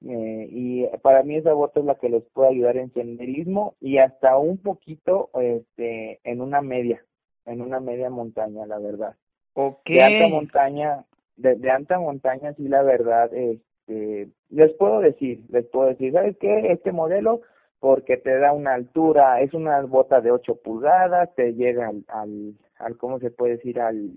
Eh, 0.07 0.49
y 0.51 0.87
para 1.03 1.23
mí 1.23 1.37
esa 1.37 1.53
bota 1.53 1.81
es 1.81 1.87
la 1.87 1.97
que 1.97 2.09
les 2.09 2.23
puede 2.33 2.51
ayudar 2.51 2.77
en 2.77 2.93
senderismo 2.93 3.75
y 3.81 3.99
hasta 3.99 4.37
un 4.37 4.59
poquito 4.59 5.31
este 5.41 6.21
en 6.23 6.43
una 6.43 6.61
media, 6.61 7.03
en 7.47 7.63
una 7.63 7.81
media 7.81 8.11
montaña, 8.11 8.67
la 8.67 8.79
verdad. 8.79 9.15
Okay. 9.55 9.97
De 9.97 10.03
alta 10.03 10.29
montaña, 10.29 11.05
de, 11.37 11.57
de 11.57 11.71
alta 11.71 11.99
montaña, 11.99 12.53
sí, 12.55 12.69
la 12.69 12.83
verdad, 12.83 13.31
este, 13.35 14.29
les 14.51 14.73
puedo 14.75 15.01
decir, 15.01 15.41
les 15.49 15.67
puedo 15.67 15.89
decir, 15.89 16.13
¿sabes 16.13 16.37
qué? 16.39 16.73
Este 16.73 16.93
modelo, 16.93 17.41
porque 17.81 18.17
te 18.17 18.39
da 18.39 18.53
una 18.53 18.75
altura, 18.75 19.41
es 19.41 19.53
una 19.55 19.81
bota 19.83 20.21
de 20.21 20.31
8 20.31 20.61
pulgadas, 20.63 21.35
te 21.35 21.55
llega 21.55 21.89
al, 21.89 22.05
al, 22.09 22.55
al 22.79 22.97
¿cómo 22.97 23.19
se 23.19 23.31
puede 23.31 23.57
decir? 23.57 23.81
Al, 23.81 24.11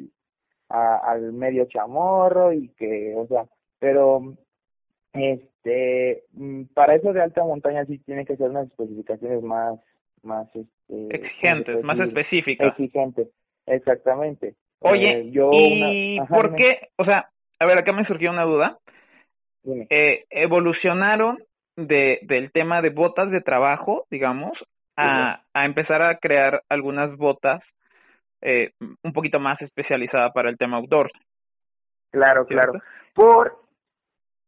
al 0.70 1.34
medio 1.34 1.66
chamorro 1.66 2.54
y 2.54 2.70
que, 2.70 3.14
o 3.16 3.28
sea, 3.28 3.46
pero, 3.80 4.36
este, 5.14 6.24
mm, 6.34 6.64
para 6.74 6.96
eso 6.96 7.12
de 7.12 7.22
alta 7.22 7.44
montaña 7.44 7.86
sí 7.86 7.98
tiene 8.00 8.26
que 8.26 8.38
ser 8.38 8.50
unas 8.50 8.68
especificaciones 8.68 9.42
más, 9.42 9.80
más, 10.24 10.48
este, 10.56 11.16
exigentes, 11.16 11.84
más 11.84 12.00
específicas. 12.00 12.68
Exigentes, 12.70 13.30
exactamente. 13.66 14.56
Oye, 14.80 15.22
eh, 15.22 15.32
¿y 15.34 16.20
por 16.22 16.56
qué? 16.56 16.90
O 16.98 17.06
sea, 17.06 17.30
a 17.60 17.66
ver, 17.66 17.78
acá 17.78 17.92
me 17.92 18.06
surgió 18.06 18.32
una 18.32 18.44
duda. 18.44 18.80
Eh, 19.66 20.26
evolucionaron 20.30 21.38
de, 21.88 22.20
del 22.24 22.52
tema 22.52 22.82
de 22.82 22.90
botas 22.90 23.32
de 23.32 23.42
trabajo, 23.42 24.06
digamos, 24.10 24.52
a, 24.96 25.42
a 25.54 25.66
empezar 25.66 26.02
a 26.02 26.18
crear 26.18 26.64
algunas 26.70 27.16
botas 27.18 27.62
eh, 28.42 28.72
un 29.04 29.14
poquito 29.14 29.40
más 29.40 29.62
especializadas 29.62 30.32
para 30.34 30.50
el 30.50 30.58
tema 30.58 30.78
outdoor. 30.78 31.12
Claro, 32.12 32.46
claro. 32.46 32.74
Por, 33.14 33.60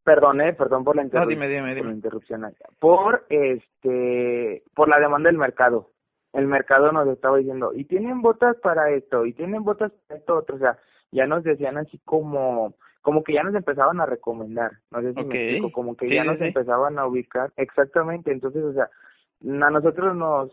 perdón, 0.04 0.42
eh, 0.42 0.54
perdón 0.54 0.84
por 0.84 0.96
la, 0.96 1.04
no, 1.04 1.26
dime, 1.26 1.48
dime, 1.48 1.70
dime. 1.70 1.80
Por 1.80 1.88
la 1.88 1.96
interrupción. 1.96 2.56
Por, 2.80 3.26
este, 3.30 4.64
por 4.74 4.90
la 4.90 5.00
demanda 5.00 5.30
del 5.30 5.38
mercado 5.38 5.92
el 6.34 6.48
mercado 6.48 6.92
nos 6.92 7.08
estaba 7.08 7.38
diciendo, 7.38 7.72
y 7.74 7.86
tienen 7.86 8.22
botas 8.22 8.56
para 8.58 8.92
esto, 8.92 9.26
y 9.26 9.34
tienen 9.34 9.64
botas 9.64 9.92
para 10.08 10.20
esto 10.20 10.38
otro, 10.38 10.56
o 10.56 10.60
sea, 10.60 10.78
ya 11.12 11.26
nos 11.26 11.44
decían 11.44 11.78
así 11.78 12.00
como, 12.06 12.76
como 13.02 13.24
que 13.24 13.34
ya 13.34 13.44
nos 13.44 13.56
empezaban 13.56 14.00
a 14.00 14.06
recomendar, 14.06 14.72
no 14.92 15.02
sé 15.02 15.14
si 15.14 15.24
me 15.24 15.44
explico, 15.44 15.72
como 15.72 15.96
que 15.96 16.14
ya 16.14 16.24
nos 16.24 16.40
empezaban 16.40 17.00
a 17.00 17.08
ubicar, 17.08 17.52
exactamente, 17.58 18.32
entonces, 18.32 18.64
o 18.64 18.74
sea, 18.74 18.86
a 18.86 19.70
nosotros 19.72 20.16
nos, 20.16 20.52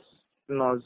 nos, 0.49 0.83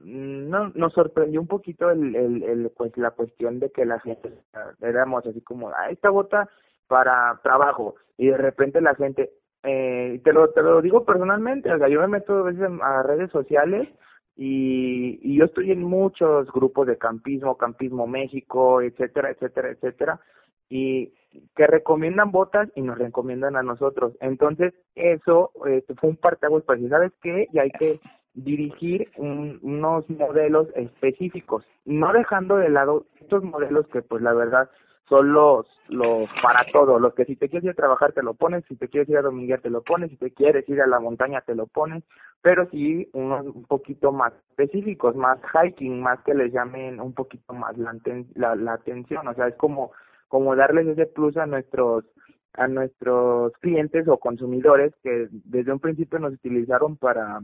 no, 0.00 0.70
nos 0.74 0.92
sorprendió 0.94 1.40
un 1.40 1.46
poquito 1.46 1.90
el, 1.90 2.16
el, 2.16 2.42
el, 2.42 2.70
pues 2.76 2.96
la 2.96 3.10
cuestión 3.10 3.60
de 3.60 3.70
que 3.70 3.84
la 3.84 4.00
gente, 4.00 4.32
éramos 4.80 5.26
así 5.26 5.42
como, 5.42 5.68
ah, 5.68 5.90
esta 5.90 6.08
bota 6.08 6.48
para 6.86 7.38
trabajo, 7.42 7.96
y 8.16 8.28
de 8.28 8.38
repente 8.38 8.80
la 8.80 8.94
gente, 8.94 9.30
eh, 9.64 10.20
te 10.24 10.32
lo, 10.32 10.50
te 10.50 10.62
lo 10.62 10.80
digo 10.80 11.04
personalmente, 11.04 11.70
o 11.70 11.78
sea, 11.78 11.88
yo 11.88 12.00
me 12.00 12.08
meto 12.08 12.38
a 12.38 12.42
veces 12.44 12.66
a 12.82 13.02
redes 13.02 13.30
sociales 13.30 13.88
y, 14.36 15.18
y 15.22 15.36
yo 15.36 15.44
estoy 15.44 15.72
en 15.72 15.82
muchos 15.82 16.50
grupos 16.50 16.86
de 16.86 16.96
campismo, 16.96 17.58
Campismo 17.58 18.06
México, 18.06 18.80
etcétera, 18.80 19.30
etcétera, 19.30 19.70
etcétera, 19.70 20.20
y 20.68 21.12
que 21.54 21.66
recomiendan 21.66 22.30
botas 22.30 22.68
y 22.74 22.82
nos 22.82 22.98
recomiendan 22.98 23.56
a 23.56 23.62
nosotros. 23.62 24.14
Entonces, 24.20 24.74
eso 24.94 25.52
eh, 25.66 25.84
fue 26.00 26.10
un 26.10 26.16
parteaguas 26.16 26.64
para 26.64 26.76
decir, 26.76 26.90
¿sabes 26.90 27.12
qué? 27.22 27.46
Y 27.52 27.58
hay 27.58 27.70
que 27.70 28.00
dirigir 28.34 29.10
unos 29.16 30.08
modelos 30.08 30.68
específicos, 30.76 31.64
no 31.84 32.12
dejando 32.12 32.56
de 32.56 32.68
lado 32.68 33.06
estos 33.20 33.42
modelos 33.42 33.86
que 33.88 34.02
pues 34.02 34.22
la 34.22 34.32
verdad 34.32 34.70
son 35.08 35.32
los, 35.32 35.66
los 35.88 36.28
para 36.42 36.64
todo, 36.72 36.98
los 36.98 37.14
que 37.14 37.24
si 37.24 37.34
te 37.34 37.48
quieres 37.48 37.64
ir 37.64 37.70
a 37.70 37.74
trabajar 37.74 38.12
te 38.12 38.22
lo 38.22 38.34
pones, 38.34 38.64
si 38.68 38.76
te 38.76 38.88
quieres 38.88 39.08
ir 39.08 39.16
a 39.16 39.22
dominguear 39.22 39.60
te 39.60 39.70
lo 39.70 39.82
pones, 39.82 40.10
si 40.10 40.16
te 40.16 40.32
quieres 40.32 40.68
ir 40.68 40.80
a 40.80 40.86
la 40.86 41.00
montaña 41.00 41.40
te 41.40 41.54
lo 41.54 41.66
pones, 41.66 42.04
pero 42.42 42.68
sí 42.70 43.08
unos 43.12 43.46
un 43.46 43.64
poquito 43.64 44.12
más 44.12 44.32
específicos, 44.50 45.16
más 45.16 45.38
hiking, 45.52 46.00
más 46.00 46.20
que 46.22 46.34
les 46.34 46.52
llamen 46.52 47.00
un 47.00 47.14
poquito 47.14 47.54
más 47.54 47.76
la, 47.78 48.54
la 48.54 48.72
atención, 48.74 49.26
o 49.26 49.34
sea, 49.34 49.48
es 49.48 49.56
como, 49.56 49.92
como 50.28 50.54
darles 50.54 50.86
ese 50.86 51.06
plus 51.06 51.36
a 51.36 51.46
nuestros 51.46 52.04
a 52.54 52.66
nuestros 52.66 53.52
clientes 53.60 54.08
o 54.08 54.18
consumidores 54.18 54.92
que 55.02 55.28
desde 55.30 55.72
un 55.72 55.80
principio 55.80 56.18
nos 56.18 56.34
utilizaron 56.34 56.96
para 56.96 57.40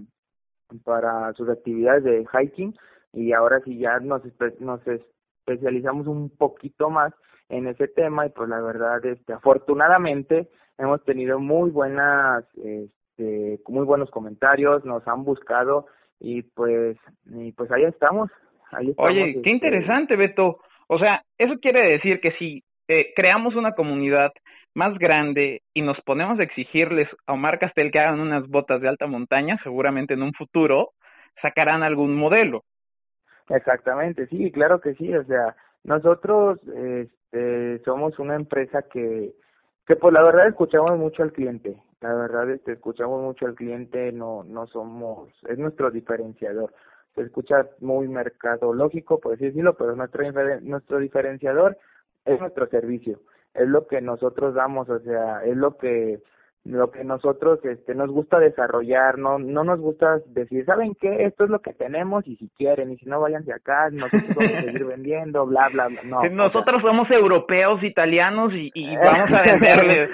para 0.84 1.32
sus 1.34 1.48
actividades 1.48 2.04
de 2.04 2.26
hiking 2.32 2.74
y 3.12 3.32
ahora 3.32 3.60
sí 3.64 3.78
ya 3.78 4.00
nos 4.00 4.22
nos 4.60 4.80
especializamos 4.86 6.06
un 6.06 6.30
poquito 6.30 6.90
más 6.90 7.12
en 7.48 7.68
ese 7.68 7.88
tema 7.88 8.26
y 8.26 8.30
pues 8.30 8.48
la 8.48 8.60
verdad 8.60 9.04
este 9.04 9.32
afortunadamente 9.32 10.48
hemos 10.78 11.04
tenido 11.04 11.38
muy 11.38 11.70
buenas 11.70 12.44
este 12.56 13.60
muy 13.68 13.84
buenos 13.84 14.10
comentarios 14.10 14.84
nos 14.84 15.06
han 15.06 15.24
buscado 15.24 15.86
y 16.18 16.42
pues 16.42 16.96
y 17.26 17.52
pues 17.52 17.70
ahí 17.70 17.84
estamos 17.84 18.30
ahí 18.72 18.90
estamos 18.90 19.10
oye 19.10 19.32
qué 19.34 19.38
este. 19.38 19.50
interesante 19.50 20.16
Beto. 20.16 20.60
O 20.88 20.98
sea 20.98 21.22
eso 21.38 21.54
quiere 21.60 21.92
decir 21.92 22.20
que 22.20 22.32
si 22.32 22.64
eh, 22.88 23.12
creamos 23.14 23.54
una 23.54 23.72
comunidad 23.72 24.32
más 24.74 24.98
grande 24.98 25.62
y 25.72 25.82
nos 25.82 26.00
ponemos 26.02 26.38
a 26.38 26.42
exigirles 26.42 27.08
a 27.26 27.32
Omar 27.32 27.58
Castel 27.58 27.90
que 27.90 28.00
hagan 28.00 28.20
unas 28.20 28.46
botas 28.48 28.80
de 28.80 28.88
alta 28.88 29.06
montaña 29.06 29.58
seguramente 29.62 30.14
en 30.14 30.22
un 30.22 30.32
futuro 30.32 30.90
sacarán 31.40 31.82
algún 31.82 32.16
modelo. 32.16 32.64
Exactamente, 33.48 34.26
sí, 34.28 34.50
claro 34.50 34.80
que 34.80 34.94
sí, 34.94 35.14
o 35.14 35.24
sea, 35.24 35.54
nosotros 35.84 36.58
este, 36.66 37.78
somos 37.84 38.18
una 38.18 38.36
empresa 38.36 38.82
que, 38.90 39.34
que 39.86 39.96
pues 39.96 40.14
la 40.14 40.22
verdad 40.22 40.48
escuchamos 40.48 40.98
mucho 40.98 41.22
al 41.22 41.32
cliente, 41.32 41.76
la 42.00 42.14
verdad 42.14 42.50
este, 42.50 42.72
escuchamos 42.72 43.22
mucho 43.22 43.46
al 43.46 43.54
cliente, 43.54 44.12
no, 44.12 44.44
no 44.44 44.66
somos, 44.66 45.28
es 45.48 45.58
nuestro 45.58 45.90
diferenciador, 45.90 46.72
se 47.14 47.22
escucha 47.22 47.66
muy 47.80 48.08
mercadológico, 48.08 49.20
por 49.20 49.34
así 49.34 49.44
decirlo, 49.44 49.74
pero 49.74 49.94
nuestro, 49.94 50.24
nuestro 50.62 50.98
diferenciador 50.98 51.76
es 52.24 52.40
nuestro 52.40 52.66
servicio, 52.68 53.20
es 53.54 53.68
lo 53.68 53.86
que 53.86 54.00
nosotros 54.00 54.54
damos, 54.54 54.88
o 54.88 54.98
sea, 55.00 55.44
es 55.44 55.56
lo 55.56 55.76
que 55.76 56.20
lo 56.64 56.90
que 56.90 57.04
nosotros 57.04 57.62
este 57.64 57.94
nos 57.94 58.10
gusta 58.10 58.38
desarrollar, 58.38 59.18
no 59.18 59.38
no 59.38 59.64
nos 59.64 59.80
gusta 59.80 60.20
decir, 60.26 60.64
¿saben 60.64 60.94
qué? 60.98 61.26
Esto 61.26 61.44
es 61.44 61.50
lo 61.50 61.60
que 61.60 61.74
tenemos 61.74 62.26
y 62.26 62.36
si 62.36 62.48
quieren 62.56 62.90
y 62.90 62.96
si 62.96 63.04
no 63.04 63.20
vayan 63.20 63.44
de 63.44 63.52
acá, 63.52 63.90
nosotros 63.90 64.34
vamos 64.34 64.54
a 64.54 64.62
seguir 64.64 64.84
vendiendo, 64.86 65.44
bla 65.46 65.68
bla 65.68 65.88
bla. 65.88 66.02
No, 66.04 66.22
nosotros 66.30 66.80
somos 66.80 67.10
europeos, 67.10 67.82
italianos 67.82 68.52
y, 68.54 68.70
y 68.74 68.96
vamos 69.04 69.30
a 69.36 69.42
venderles. 69.42 70.10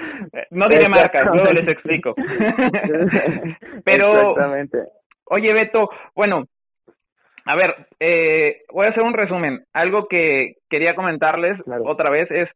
no 0.51 0.67
diré 0.67 0.89
marcas, 0.89 1.23
luego 1.33 1.53
les 1.53 1.67
explico. 1.69 2.15
Pero 3.85 4.11
Exactamente. 4.11 4.77
Oye, 5.33 5.53
Beto, 5.53 5.89
bueno, 6.13 6.43
a 7.45 7.55
ver, 7.55 7.87
eh, 7.99 8.61
voy 8.71 8.85
a 8.85 8.89
hacer 8.89 9.03
un 9.03 9.13
resumen. 9.13 9.63
Algo 9.73 10.07
que 10.07 10.55
quería 10.69 10.95
comentarles 10.95 11.59
otra 11.85 12.09
vez 12.09 12.29
es 12.31 12.49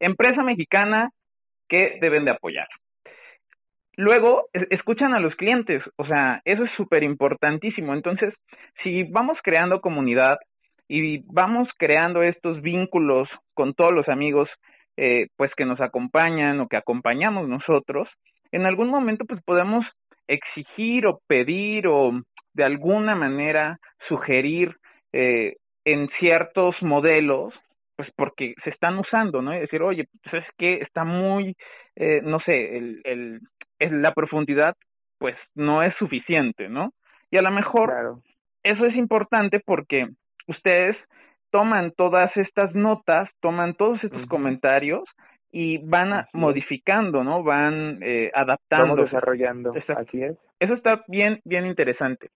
empresa 0.00 0.42
mexicana 0.42 1.10
que 1.68 1.98
deben 2.00 2.24
de 2.24 2.32
apoyar. 2.32 2.68
Luego, 3.96 4.48
escuchan 4.52 5.14
a 5.14 5.20
los 5.20 5.34
clientes, 5.36 5.82
o 5.96 6.06
sea, 6.06 6.42
eso 6.44 6.64
es 6.64 6.70
súper 6.76 7.02
importantísimo. 7.02 7.94
Entonces, 7.94 8.34
si 8.82 9.04
vamos 9.04 9.38
creando 9.42 9.80
comunidad 9.80 10.38
y 10.86 11.22
vamos 11.32 11.68
creando 11.78 12.22
estos 12.22 12.60
vínculos 12.60 13.28
con 13.54 13.72
todos 13.72 13.94
los 13.94 14.06
amigos, 14.08 14.50
eh, 14.98 15.28
pues 15.36 15.50
que 15.56 15.64
nos 15.64 15.80
acompañan 15.80 16.60
o 16.60 16.68
que 16.68 16.76
acompañamos 16.76 17.48
nosotros, 17.48 18.06
en 18.52 18.66
algún 18.66 18.88
momento 18.88 19.24
pues 19.24 19.42
podemos 19.44 19.84
exigir 20.28 21.06
o 21.06 21.20
pedir 21.26 21.86
o 21.86 22.12
de 22.56 22.64
alguna 22.64 23.14
manera 23.14 23.78
sugerir 24.08 24.74
eh, 25.12 25.56
en 25.84 26.08
ciertos 26.18 26.74
modelos, 26.82 27.52
pues 27.96 28.10
porque 28.16 28.54
se 28.64 28.70
están 28.70 28.98
usando, 28.98 29.42
¿no? 29.42 29.54
Y 29.54 29.60
decir, 29.60 29.82
oye, 29.82 30.06
pues 30.22 30.42
es 30.42 30.50
que 30.56 30.74
está 30.76 31.04
muy, 31.04 31.54
eh, 31.96 32.20
no 32.24 32.40
sé, 32.40 32.76
el, 32.78 33.02
el, 33.78 34.02
la 34.02 34.12
profundidad, 34.12 34.74
pues 35.18 35.36
no 35.54 35.82
es 35.82 35.94
suficiente, 35.96 36.68
¿no? 36.68 36.92
Y 37.30 37.36
a 37.36 37.42
lo 37.42 37.50
mejor 37.50 37.92
eso 38.62 38.86
es 38.86 38.96
importante 38.96 39.60
porque 39.60 40.08
ustedes 40.46 40.96
toman 41.50 41.92
todas 41.92 42.34
estas 42.36 42.74
notas, 42.74 43.28
toman 43.40 43.74
todos 43.74 44.02
estos 44.02 44.26
comentarios 44.26 45.04
y 45.50 45.78
van 45.78 46.26
modificando, 46.32 47.24
¿no? 47.24 47.42
Van 47.42 47.98
eh, 48.02 48.30
adaptando. 48.34 48.88
Vamos 48.88 49.04
desarrollando, 49.10 49.72
así 49.96 50.22
es. 50.22 50.36
Eso 50.60 50.74
está 50.74 51.02
bien, 51.08 51.40
bien 51.44 51.66
interesante. 51.66 52.30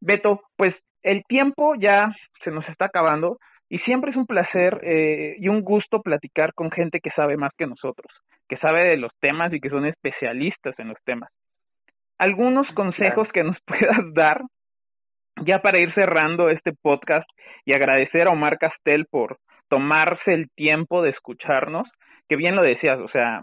Beto, 0.00 0.42
pues 0.56 0.74
el 1.02 1.24
tiempo 1.24 1.74
ya 1.74 2.14
se 2.44 2.50
nos 2.50 2.68
está 2.68 2.86
acabando 2.86 3.38
y 3.68 3.78
siempre 3.80 4.10
es 4.10 4.16
un 4.16 4.26
placer 4.26 4.80
eh, 4.82 5.36
y 5.38 5.48
un 5.48 5.62
gusto 5.62 6.02
platicar 6.02 6.52
con 6.54 6.70
gente 6.70 7.00
que 7.00 7.10
sabe 7.10 7.36
más 7.36 7.52
que 7.56 7.66
nosotros, 7.66 8.12
que 8.48 8.58
sabe 8.58 8.84
de 8.90 8.96
los 8.96 9.12
temas 9.20 9.52
y 9.52 9.60
que 9.60 9.70
son 9.70 9.86
especialistas 9.86 10.78
en 10.78 10.88
los 10.88 10.98
temas. 11.04 11.30
¿Algunos 12.18 12.68
consejos 12.74 13.28
que 13.32 13.44
nos 13.44 13.56
puedas 13.66 14.12
dar 14.14 14.42
ya 15.42 15.62
para 15.62 15.80
ir 15.80 15.92
cerrando 15.94 16.50
este 16.50 16.72
podcast 16.72 17.28
y 17.64 17.72
agradecer 17.72 18.28
a 18.28 18.32
Omar 18.32 18.58
Castel 18.58 19.06
por 19.10 19.38
tomarse 19.68 20.34
el 20.34 20.50
tiempo 20.50 21.02
de 21.02 21.10
escucharnos 21.10 21.88
que 22.32 22.36
bien 22.36 22.56
lo 22.56 22.62
decías, 22.62 22.98
o 22.98 23.08
sea, 23.08 23.42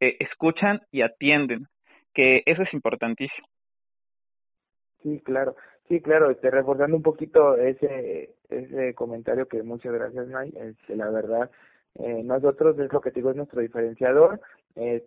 eh, 0.00 0.16
escuchan 0.18 0.80
y 0.90 1.02
atienden, 1.02 1.68
que 2.12 2.42
eso 2.46 2.62
es 2.62 2.74
importantísimo. 2.74 3.46
Sí, 5.04 5.20
claro, 5.20 5.54
sí, 5.86 6.00
claro, 6.00 6.28
este, 6.28 6.50
reforzando 6.50 6.96
un 6.96 7.04
poquito 7.04 7.56
ese 7.56 8.34
ese 8.48 8.92
comentario 8.94 9.46
que 9.46 9.62
muchas 9.62 9.92
gracias, 9.92 10.26
Nay, 10.26 10.52
este, 10.56 10.96
la 10.96 11.10
verdad, 11.10 11.48
eh, 12.00 12.22
nosotros 12.24 12.76
es 12.80 12.92
lo 12.92 13.00
que 13.00 13.12
te 13.12 13.20
digo, 13.20 13.30
es 13.30 13.36
nuestro 13.36 13.60
diferenciador, 13.60 14.40
es, 14.74 15.04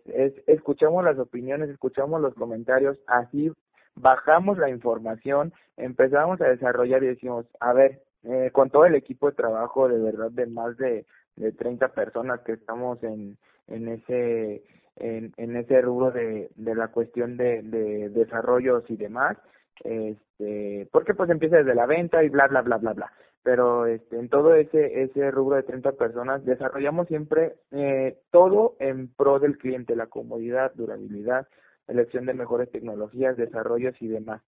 escuchamos 0.48 1.04
las 1.04 1.20
opiniones, 1.20 1.70
escuchamos 1.70 2.22
los 2.22 2.34
comentarios, 2.36 2.98
así 3.08 3.52
bajamos 3.96 4.58
la 4.58 4.70
información, 4.70 5.52
empezamos 5.76 6.40
a 6.40 6.48
desarrollar 6.48 7.04
y 7.04 7.08
decimos, 7.08 7.46
a 7.60 7.74
ver, 7.74 8.04
eh, 8.24 8.52
con 8.54 8.70
todo 8.70 8.86
el 8.86 8.96
equipo 8.96 9.30
de 9.30 9.36
trabajo 9.36 9.90
de 9.90 10.00
verdad 10.00 10.32
de 10.32 10.46
más 10.46 10.78
de 10.78 11.06
de 11.42 11.52
30 11.52 11.90
personas 11.90 12.40
que 12.42 12.54
estamos 12.54 13.04
en, 13.04 13.38
en 13.68 13.88
ese 13.88 14.64
en, 14.98 15.34
en 15.38 15.56
ese 15.56 15.82
rubro 15.82 16.12
de, 16.12 16.50
de 16.56 16.76
la 16.76 16.90
cuestión 16.90 17.38
de, 17.38 17.62
de 17.64 18.10
desarrollos 18.10 18.84
y 18.90 18.96
demás 18.96 19.38
este 19.84 20.88
porque 20.92 21.14
pues 21.14 21.30
empieza 21.30 21.58
desde 21.58 21.76
la 21.76 21.86
venta 21.86 22.24
y 22.24 22.30
bla 22.30 22.48
bla 22.48 22.62
bla 22.62 22.78
bla 22.78 22.94
bla. 22.94 23.12
Pero 23.44 23.88
este 23.88 24.18
en 24.18 24.30
todo 24.30 24.54
ese 24.56 25.04
ese 25.04 25.32
rubro 25.32 25.56
de 25.56 25.64
30 25.64 25.94
personas 25.94 26.46
desarrollamos 26.46 27.08
siempre 27.08 27.56
eh, 27.72 28.18
todo 28.32 28.76
en 28.80 29.08
pro 29.08 29.40
del 29.40 29.58
cliente 29.58 29.96
la 29.96 30.08
comodidad 30.08 30.74
durabilidad 30.76 31.48
elección 31.88 32.26
de 32.26 32.34
mejores 32.34 32.70
tecnologías 32.72 33.38
desarrollos 33.38 33.96
y 34.00 34.08
demás. 34.08 34.42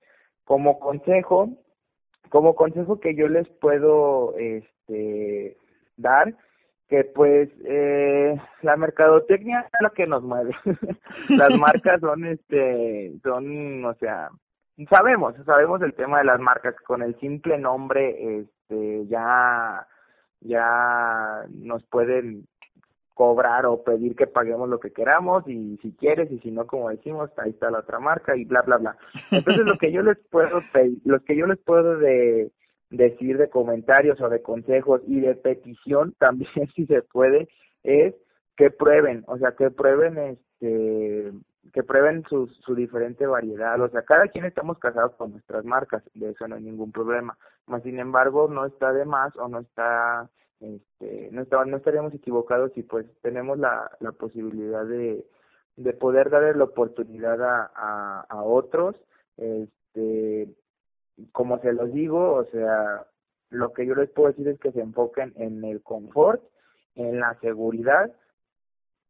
Como 0.45 0.79
consejo 0.79 1.49
como 2.29 2.55
consejo 2.55 2.99
que 2.99 3.15
yo 3.15 3.27
les 3.27 3.47
puedo 3.49 4.35
este 4.37 5.57
dar 5.97 6.35
que 6.89 7.03
pues 7.05 7.49
eh, 7.65 8.35
la 8.61 8.77
mercadotecnia 8.77 9.61
es 9.61 9.81
lo 9.81 9.91
que 9.91 10.07
nos 10.07 10.23
mueve. 10.23 10.55
las 11.29 11.49
marcas 11.57 12.01
son 12.01 12.25
este 12.25 13.13
son 13.23 13.85
o 13.85 13.93
sea, 13.95 14.29
sabemos, 14.89 15.35
sabemos 15.45 15.81
el 15.81 15.93
tema 15.93 16.19
de 16.19 16.25
las 16.25 16.39
marcas 16.39 16.75
con 16.85 17.01
el 17.01 17.19
simple 17.19 17.57
nombre 17.57 18.39
este 18.39 19.07
ya 19.07 19.87
ya 20.41 21.45
nos 21.49 21.83
pueden 21.85 22.47
cobrar 23.13 23.65
o 23.65 23.83
pedir 23.83 24.15
que 24.15 24.27
paguemos 24.27 24.67
lo 24.67 24.79
que 24.79 24.91
queramos 24.91 25.47
y 25.47 25.77
si 25.77 25.93
quieres 25.93 26.31
y 26.31 26.39
si 26.39 26.51
no 26.51 26.65
como 26.65 26.89
decimos 26.89 27.29
ahí 27.37 27.51
está 27.51 27.69
la 27.69 27.79
otra 27.79 27.99
marca 27.99 28.35
y 28.35 28.43
bla 28.43 28.63
bla 28.63 28.77
bla 28.77 28.97
entonces 29.29 29.65
lo 29.65 29.77
que 29.77 29.91
yo 29.91 30.01
les 30.01 30.17
puedo 30.29 30.61
pedir, 30.73 30.97
lo 31.05 31.19
que 31.23 31.35
yo 31.35 31.45
les 31.45 31.59
puedo 31.59 31.97
de 31.97 32.51
decir 32.93 33.37
de 33.37 33.49
comentarios 33.49 34.21
o 34.21 34.29
de 34.29 34.41
consejos 34.41 35.01
y 35.07 35.19
de 35.19 35.35
petición 35.35 36.13
también 36.19 36.67
si 36.75 36.85
se 36.85 37.01
puede 37.01 37.49
es 37.83 38.13
que 38.55 38.69
prueben, 38.69 39.23
o 39.27 39.37
sea, 39.37 39.53
que 39.53 39.71
prueben 39.71 40.17
este 40.17 41.33
que 41.73 41.81
prueben 41.81 42.23
su, 42.29 42.47
su 42.47 42.75
diferente 42.75 43.25
variedad, 43.25 43.79
o 43.81 43.89
sea, 43.89 44.03
cada 44.03 44.27
quien 44.27 44.45
estamos 44.45 44.77
casados 44.77 45.15
con 45.15 45.31
nuestras 45.31 45.65
marcas, 45.65 46.03
de 46.13 46.29
eso 46.29 46.47
no 46.47 46.55
hay 46.55 46.61
ningún 46.61 46.91
problema, 46.91 47.37
más 47.65 47.81
sin 47.83 47.99
embargo 47.99 48.47
no 48.47 48.65
está 48.65 48.93
de 48.93 49.05
más 49.05 49.35
o 49.37 49.47
no 49.47 49.59
está 49.59 50.29
este 50.59 51.29
no 51.31 51.41
está, 51.41 51.65
no 51.65 51.77
estaríamos 51.77 52.13
equivocados 52.13 52.71
si 52.73 52.83
pues 52.83 53.07
tenemos 53.21 53.57
la, 53.57 53.89
la 54.01 54.11
posibilidad 54.11 54.85
de, 54.85 55.25
de 55.77 55.93
poder 55.93 56.29
darle 56.29 56.53
la 56.53 56.65
oportunidad 56.65 57.41
a, 57.41 57.71
a, 57.75 58.25
a 58.29 58.43
otros 58.43 58.95
este 59.37 60.53
como 61.31 61.59
se 61.59 61.73
los 61.73 61.91
digo, 61.93 62.33
o 62.33 62.45
sea, 62.45 63.05
lo 63.49 63.73
que 63.73 63.85
yo 63.85 63.95
les 63.95 64.09
puedo 64.09 64.29
decir 64.29 64.47
es 64.47 64.59
que 64.59 64.71
se 64.71 64.81
enfoquen 64.81 65.33
en 65.35 65.63
el 65.63 65.81
confort, 65.81 66.41
en 66.95 67.19
la 67.19 67.35
seguridad, 67.39 68.11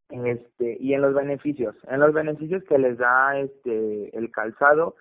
este 0.10 0.78
y 0.80 0.94
en 0.94 1.02
los 1.02 1.14
beneficios, 1.14 1.76
en 1.88 2.00
los 2.00 2.14
beneficios 2.14 2.64
que 2.66 2.78
les 2.78 2.98
da 2.98 3.38
este 3.40 4.16
el 4.18 4.32
calzado. 4.32 4.96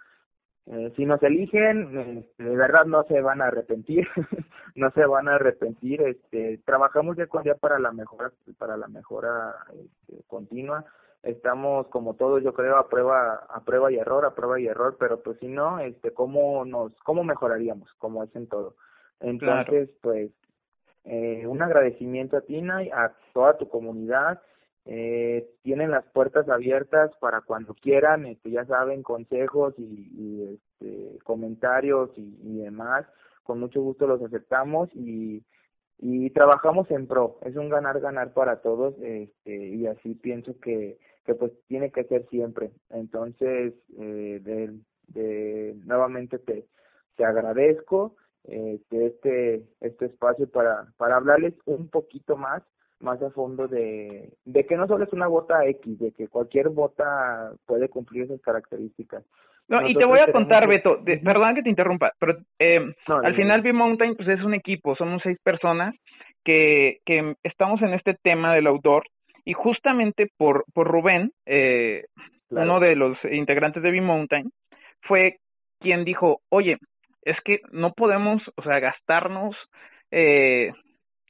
Eh, 0.67 0.93
si 0.95 1.05
nos 1.05 1.21
eligen, 1.25 2.19
este, 2.19 2.45
de 2.45 2.57
verdad 2.57 2.85
no 2.85 3.03
se 3.05 3.21
van 3.21 3.43
a 3.43 3.47
arrepentir, 3.47 4.07
no 4.77 4.93
se 4.93 5.05
van 5.07 5.29
a 5.29 5.35
arrepentir. 5.35 6.01
Este, 6.03 6.61
trabajamos 6.65 7.17
día 7.17 7.27
con 7.27 7.43
día 7.43 7.57
para 7.57 7.81
la 7.81 7.91
mejora, 7.91 8.31
para 8.59 8.77
la 8.77 8.87
mejora 8.87 9.57
este, 9.73 10.23
continua 10.29 10.85
estamos 11.23 11.87
como 11.89 12.15
todos 12.15 12.43
yo 12.43 12.53
creo 12.53 12.77
a 12.77 12.89
prueba 12.89 13.47
a 13.49 13.61
prueba 13.65 13.93
y 13.93 13.97
error 13.97 14.25
a 14.25 14.35
prueba 14.35 14.61
y 14.61 14.67
error 14.67 14.97
pero 14.99 15.23
pues 15.23 15.39
si 15.39 15.49
no 15.49 15.79
este 15.79 16.13
cómo 16.13 16.65
nos 16.65 16.93
cómo 17.05 17.25
mejoraríamos 17.25 17.93
como 17.99 18.23
es 18.25 18.35
en 18.35 18.49
todo. 18.49 18.75
Entonces 19.21 19.91
pues 20.01 20.31
eh, 21.05 21.47
un 21.47 21.63
agradecimiento 21.63 22.37
a 22.37 22.43
Tina 22.43 22.83
y 22.83 22.91
a 22.91 23.13
toda 23.33 23.57
tu 23.57 23.69
comunidad. 23.69 24.41
Eh, 24.85 25.49
tienen 25.63 25.93
las 25.93 26.05
puertas 26.07 26.49
abiertas 26.49 27.13
para 27.21 27.41
cuando 27.43 27.73
quieran 27.75 28.27
este 28.27 28.51
ya 28.51 28.65
saben 28.65 29.05
consejos 29.05 29.75
y, 29.79 30.11
y 30.13 30.55
este 30.55 31.19
comentarios 31.23 32.11
y, 32.17 32.37
y 32.43 32.59
demás. 32.59 33.07
Con 33.45 33.61
mucho 33.61 33.81
gusto 33.81 34.09
los 34.09 34.21
aceptamos 34.23 34.89
y 34.95 35.45
y 36.05 36.31
trabajamos 36.31 36.91
en 36.91 37.07
pro 37.07 37.39
es 37.43 37.55
un 37.57 37.69
ganar 37.69 38.01
ganar 38.01 38.33
para 38.33 38.61
todos 38.61 38.95
este 39.01 39.69
y 39.69 39.87
así 39.87 40.15
pienso 40.17 40.59
que 40.61 40.99
que 41.25 41.35
pues 41.35 41.53
tiene 41.69 41.91
que 41.91 42.05
ser 42.05 42.27
siempre. 42.29 42.73
Entonces, 42.91 43.75
eh, 43.99 44.41
de, 44.43 44.75
de, 45.09 45.75
nuevamente 45.85 46.39
te, 46.39 46.67
te 47.17 47.25
agradezco 47.25 48.17
este, 48.45 49.07
este, 49.07 49.67
este 49.81 50.07
espacio 50.07 50.51
para, 50.51 50.93
para 50.97 51.17
hablarles 51.17 51.55
un 51.65 51.89
poquito 51.89 52.37
más 52.37 52.63
más 52.99 53.21
a 53.21 53.31
fondo 53.31 53.67
de, 53.67 54.33
de 54.45 54.65
que 54.65 54.77
no 54.77 54.87
solo 54.87 55.03
es 55.03 55.13
una 55.13 55.27
bota 55.27 55.67
X, 55.67 55.99
de 55.99 56.13
que 56.13 56.29
cualquier 56.29 56.69
bota 56.69 57.53
puede 57.67 57.89
cumplir 57.89 58.23
esas 58.23 58.41
características. 58.41 59.25
No, 59.69 59.89
y 59.89 59.95
te 59.95 60.05
voy 60.05 60.19
a 60.19 60.31
contar, 60.31 60.67
Beto, 60.67 60.97
de, 60.97 61.19
perdón 61.19 61.55
que 61.55 61.63
te 61.63 61.71
interrumpa, 61.71 62.13
pero 62.19 62.37
eh, 62.59 62.93
al 63.07 63.35
final 63.35 63.63
B-Mountain 63.63 64.17
pues 64.17 64.29
es 64.29 64.43
un 64.43 64.55
equipo, 64.55 64.95
somos 64.97 65.23
seis 65.23 65.39
personas 65.43 65.95
que, 66.45 66.99
que 67.07 67.35
estamos 67.43 67.81
en 67.81 67.95
este 67.95 68.15
tema 68.23 68.55
del 68.55 68.67
outdoor 68.67 69.05
y 69.45 69.55
justamente 69.55 70.29
por, 70.37 70.65
por 70.75 70.89
Rubén, 70.89 71.31
eh, 71.47 72.05
uno 72.51 72.81
de 72.81 72.97
los 72.97 73.17
integrantes 73.31 73.83
de 73.83 73.91
B-Mountain, 73.91 74.51
fue 75.03 75.37
quien 75.81 76.05
dijo, 76.05 76.41
oye, 76.51 76.77
es 77.23 77.37
que 77.45 77.61
no 77.71 77.93
podemos, 77.93 78.43
o 78.57 78.63
sea, 78.63 78.79
gastarnos 78.79 79.57
eh, 80.11 80.73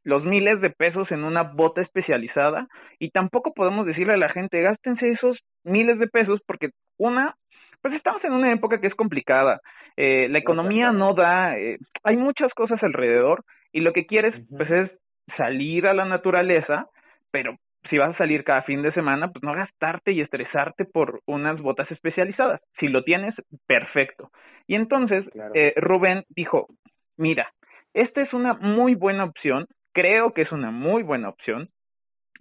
los 0.04 0.24
miles 0.24 0.60
de 0.60 0.70
pesos 0.70 1.10
en 1.10 1.24
una 1.24 1.42
bota 1.42 1.80
especializada 1.80 2.66
y 2.98 3.10
tampoco 3.10 3.52
podemos 3.54 3.86
decirle 3.86 4.14
a 4.14 4.18
la 4.18 4.30
gente, 4.30 4.60
gástense 4.60 5.10
esos 5.10 5.38
miles 5.64 5.98
de 5.98 6.08
pesos 6.08 6.40
porque 6.46 6.70
una, 6.98 7.34
pues 7.82 7.94
estamos 7.94 8.22
en 8.24 8.32
una 8.32 8.52
época 8.52 8.80
que 8.80 8.86
es 8.86 8.94
complicada, 8.94 9.60
eh, 9.96 10.28
la 10.28 10.38
economía 10.38 10.92
no 10.92 11.14
da, 11.14 11.58
eh, 11.58 11.78
hay 12.04 12.16
muchas 12.16 12.52
cosas 12.54 12.82
alrededor 12.82 13.44
y 13.72 13.80
lo 13.80 13.92
que 13.92 14.06
quieres 14.06 14.34
pues 14.56 14.70
es 14.70 14.90
salir 15.36 15.86
a 15.86 15.94
la 15.94 16.04
naturaleza, 16.04 16.86
pero 17.30 17.56
si 17.90 17.98
vas 17.98 18.14
a 18.14 18.18
salir 18.18 18.44
cada 18.44 18.62
fin 18.62 18.82
de 18.82 18.92
semana, 18.92 19.28
pues 19.32 19.42
no 19.42 19.52
gastarte 19.54 20.12
y 20.12 20.20
estresarte 20.20 20.84
por 20.84 21.20
unas 21.26 21.60
botas 21.60 21.90
especializadas. 21.90 22.60
Si 22.78 22.88
lo 22.88 23.02
tienes, 23.02 23.34
perfecto. 23.66 24.30
Y 24.66 24.76
entonces 24.76 25.24
eh, 25.54 25.74
Rubén 25.76 26.24
dijo, 26.28 26.68
mira, 27.16 27.52
esta 27.92 28.22
es 28.22 28.32
una 28.32 28.54
muy 28.54 28.94
buena 28.94 29.24
opción, 29.24 29.66
creo 29.92 30.32
que 30.32 30.42
es 30.42 30.52
una 30.52 30.70
muy 30.70 31.02
buena 31.02 31.28
opción, 31.28 31.68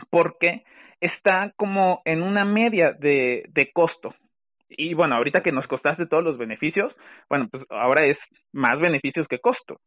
porque 0.10 0.64
está 1.00 1.52
como 1.58 2.02
en 2.06 2.22
una 2.22 2.46
media 2.46 2.94
de, 2.94 3.46
de 3.50 3.72
costo. 3.74 4.14
Y 4.78 4.94
bueno, 4.94 5.16
ahorita 5.16 5.44
que 5.44 5.52
nos 5.52 5.68
costaste 5.68 6.08
todos 6.08 6.24
los 6.24 6.38
beneficios, 6.38 6.94
bueno, 7.30 7.48
pues 7.52 7.64
ahora 7.70 8.06
es 8.06 8.18
más 8.54 8.80
beneficios 8.80 9.28
que 9.28 9.40
costo. 9.40 9.78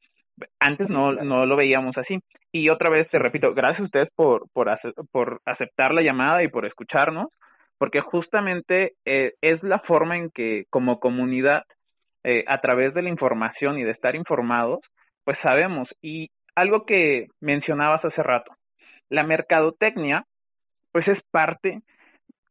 Antes 0.58 0.88
no, 0.88 1.12
no 1.12 1.46
lo 1.46 1.56
veíamos 1.56 1.96
así. 1.96 2.18
Y 2.52 2.68
otra 2.68 2.90
vez 2.90 3.08
te 3.10 3.18
repito, 3.18 3.54
gracias 3.54 3.80
a 3.80 3.84
ustedes 3.84 4.08
por, 4.14 4.48
por, 4.52 4.70
por 5.12 5.40
aceptar 5.44 5.94
la 5.94 6.02
llamada 6.02 6.42
y 6.42 6.48
por 6.48 6.66
escucharnos, 6.66 7.28
porque 7.78 8.00
justamente 8.00 8.92
eh, 9.04 9.32
es 9.40 9.62
la 9.62 9.80
forma 9.80 10.16
en 10.16 10.30
que 10.30 10.64
como 10.70 11.00
comunidad, 11.00 11.64
eh, 12.24 12.44
a 12.46 12.60
través 12.60 12.94
de 12.94 13.02
la 13.02 13.10
información 13.10 13.78
y 13.78 13.84
de 13.84 13.90
estar 13.90 14.14
informados, 14.14 14.80
pues 15.24 15.38
sabemos. 15.42 15.88
Y 16.00 16.30
algo 16.54 16.86
que 16.86 17.26
mencionabas 17.40 18.04
hace 18.04 18.22
rato, 18.22 18.52
la 19.08 19.24
mercadotecnia, 19.24 20.24
pues 20.92 21.06
es 21.08 21.18
parte 21.30 21.82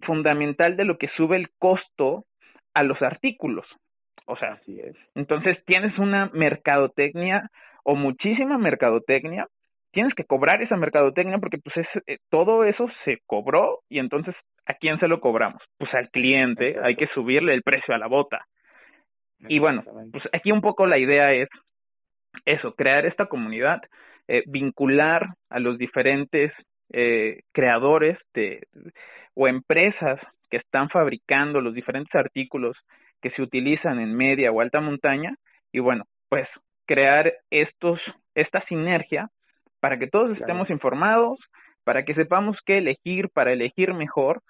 fundamental 0.03 0.77
de 0.77 0.85
lo 0.85 0.97
que 0.97 1.09
sube 1.15 1.37
el 1.37 1.49
costo 1.59 2.25
a 2.73 2.83
los 2.83 3.01
artículos. 3.01 3.65
O 4.25 4.37
sea, 4.37 4.53
Así 4.53 4.79
es. 4.79 4.95
entonces 5.15 5.57
tienes 5.65 5.97
una 5.97 6.29
mercadotecnia 6.33 7.49
o 7.83 7.95
muchísima 7.95 8.57
mercadotecnia, 8.57 9.47
tienes 9.91 10.13
que 10.13 10.23
cobrar 10.23 10.61
esa 10.61 10.77
mercadotecnia 10.77 11.39
porque 11.39 11.57
pues 11.57 11.75
es, 11.77 12.03
eh, 12.07 12.17
todo 12.29 12.63
eso 12.63 12.89
se 13.03 13.19
cobró 13.25 13.79
y 13.89 13.99
entonces 13.99 14.35
¿a 14.65 14.73
quién 14.75 14.99
se 14.99 15.07
lo 15.07 15.19
cobramos? 15.19 15.61
Pues 15.77 15.93
al 15.93 16.09
cliente, 16.09 16.77
hay 16.81 16.95
que 16.95 17.07
subirle 17.07 17.53
el 17.53 17.63
precio 17.63 17.93
a 17.93 17.97
la 17.97 18.07
bota. 18.07 18.45
Y 19.49 19.59
bueno, 19.59 19.83
pues 20.11 20.23
aquí 20.31 20.53
un 20.53 20.61
poco 20.61 20.85
la 20.85 20.97
idea 20.97 21.33
es 21.33 21.49
eso, 22.45 22.73
crear 22.75 23.05
esta 23.05 23.25
comunidad, 23.25 23.81
eh, 24.29 24.43
vincular 24.45 25.35
a 25.49 25.59
los 25.59 25.77
diferentes 25.77 26.53
eh, 26.93 27.41
creadores 27.51 28.17
de, 28.33 28.65
o 29.35 29.47
empresas 29.47 30.19
que 30.49 30.57
están 30.57 30.89
fabricando 30.89 31.61
los 31.61 31.73
diferentes 31.73 32.13
artículos 32.13 32.77
que 33.21 33.31
se 33.31 33.41
utilizan 33.41 33.99
en 33.99 34.15
media 34.15 34.51
o 34.51 34.61
alta 34.61 34.81
montaña 34.81 35.35
y 35.71 35.79
bueno, 35.79 36.05
pues 36.29 36.47
crear 36.85 37.33
estos, 37.49 37.99
esta 38.35 38.63
sinergia 38.65 39.29
para 39.79 39.97
que 39.97 40.07
todos 40.07 40.37
estemos 40.37 40.69
informados, 40.69 41.39
para 41.83 42.03
que 42.03 42.13
sepamos 42.13 42.57
qué 42.65 42.77
elegir 42.77 43.29
para 43.29 43.51
elegir 43.51 43.93
mejor 43.93 44.41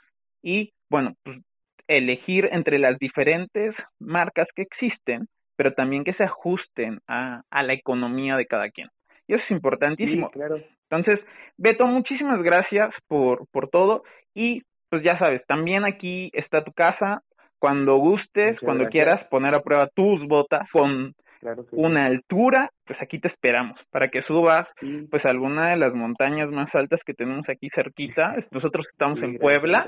y, 0.42 0.74
bueno, 0.90 1.14
pues, 1.24 1.40
elegir 1.88 2.50
entre 2.52 2.80
las 2.80 2.98
diferentes 3.00 3.76
marcas 4.00 4.48
que 4.56 4.62
existen, 4.62 5.28
pero 5.56 5.74
también 5.74 6.04
que 6.04 6.14
se 6.14 6.24
ajusten 6.24 7.00
a, 7.08 7.44
a 7.50 7.64
la 7.64 7.74
economía 7.74 8.36
de 8.38 8.46
cada 8.46 8.70
quien. 8.70 8.90
Y 9.28 9.34
eso 9.34 9.44
es 9.44 9.52
importantísimo. 9.52 10.30
claro. 10.32 10.62
Entonces, 10.90 11.26
Beto, 11.58 11.88
muchísimas 11.88 12.42
gracias 12.44 12.94
por, 13.08 13.48
por 13.52 13.70
todo 13.70 14.04
y 14.36 14.62
pues 14.94 15.02
ya 15.02 15.18
sabes, 15.18 15.44
también 15.48 15.86
aquí 15.86 16.30
está 16.34 16.64
tu 16.64 16.72
casa. 16.72 17.24
Cuando 17.58 17.96
gustes, 17.96 18.60
cuando 18.60 18.90
quieras 18.90 19.26
poner 19.30 19.56
a 19.56 19.64
prueba 19.64 19.88
tus 19.88 20.22
botas 20.28 20.70
con 20.72 21.16
una 21.72 22.06
altura, 22.06 22.70
pues 22.86 23.02
aquí 23.02 23.18
te 23.18 23.28
esperamos 23.28 23.80
para 23.90 24.10
que 24.10 24.22
subas 24.22 24.68
pues 25.10 25.26
alguna 25.26 25.72
de 25.72 25.78
las 25.78 25.96
montañas 25.96 26.52
más 26.52 26.70
altas 26.76 27.00
que 27.08 27.16
tenemos 27.16 27.50
aquí 27.50 27.70
cerquita. 27.74 28.36
Nosotros 28.52 28.86
estamos 28.92 29.20
en 29.24 29.40
Puebla 29.40 29.88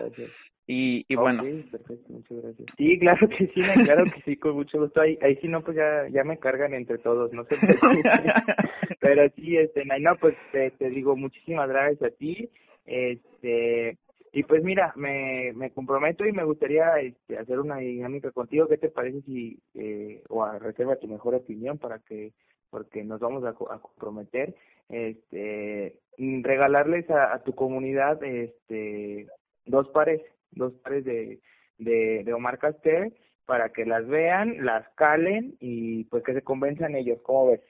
y, 0.65 1.05
y 1.07 1.15
bueno. 1.15 1.43
perfecto, 1.43 2.13
muchas 2.13 2.41
gracias. 2.41 2.67
Sí, 2.75 2.97
claro 2.97 3.29
que 3.29 3.45
sí, 3.45 3.61
claro 3.83 4.05
que 4.05 4.21
sí, 4.21 4.37
con 4.37 4.55
mucho 4.55 4.79
gusto. 4.79 5.01
Ahí, 5.01 5.19
ahí 5.21 5.35
sí 5.35 5.47
no, 5.47 5.61
pues 5.61 5.77
ya, 5.77 6.07
ya 6.09 6.23
me 6.23 6.39
cargan 6.39 6.73
entre 6.73 6.97
todos, 6.97 7.31
no 7.31 7.43
sé. 7.43 7.57
Pero 9.01 9.29
sí, 9.35 9.55
este, 9.55 9.85
no, 9.85 10.15
pues 10.15 10.35
te, 10.51 10.71
te 10.71 10.89
digo 10.89 11.15
muchísimas 11.15 11.69
gracias 11.69 12.01
a 12.01 12.15
ti. 12.15 12.49
Este, 12.87 13.97
y 14.35 14.43
pues 14.43 14.61
mira, 14.65 14.91
me, 14.97 15.53
me 15.55 15.71
comprometo 15.71 16.25
y 16.25 16.33
me 16.33 16.43
gustaría 16.43 16.99
este, 16.99 17.37
hacer 17.37 17.57
una 17.57 17.77
dinámica 17.77 18.31
contigo. 18.31 18.67
¿Qué 18.67 18.77
te 18.77 18.89
parece 18.89 19.21
si, 19.21 19.57
eh, 19.75 20.23
o 20.27 20.43
a 20.43 20.59
reserva 20.59 20.97
tu 20.97 21.07
mejor 21.07 21.35
opinión 21.35 21.77
para 21.77 21.99
que, 21.99 22.33
porque 22.69 23.05
nos 23.05 23.21
vamos 23.21 23.45
a, 23.45 23.51
a 23.51 23.79
comprometer, 23.79 24.53
este, 24.89 25.95
regalarles 26.17 27.09
a, 27.09 27.33
a, 27.33 27.43
tu 27.43 27.55
comunidad, 27.55 28.21
este, 28.25 29.27
dos 29.67 29.87
pares, 29.93 30.21
dos 30.51 30.73
pares 30.83 31.05
de, 31.05 31.39
de, 31.77 32.23
de 32.25 32.33
Omar 32.33 32.59
Castel 32.59 33.13
para 33.45 33.69
que 33.69 33.85
las 33.85 34.05
vean, 34.05 34.65
las 34.65 34.85
calen 34.95 35.55
y 35.61 36.03
pues 36.05 36.25
que 36.25 36.33
se 36.33 36.41
convenzan 36.41 36.95
ellos. 36.95 37.21
¿Cómo 37.23 37.51
ves? 37.51 37.61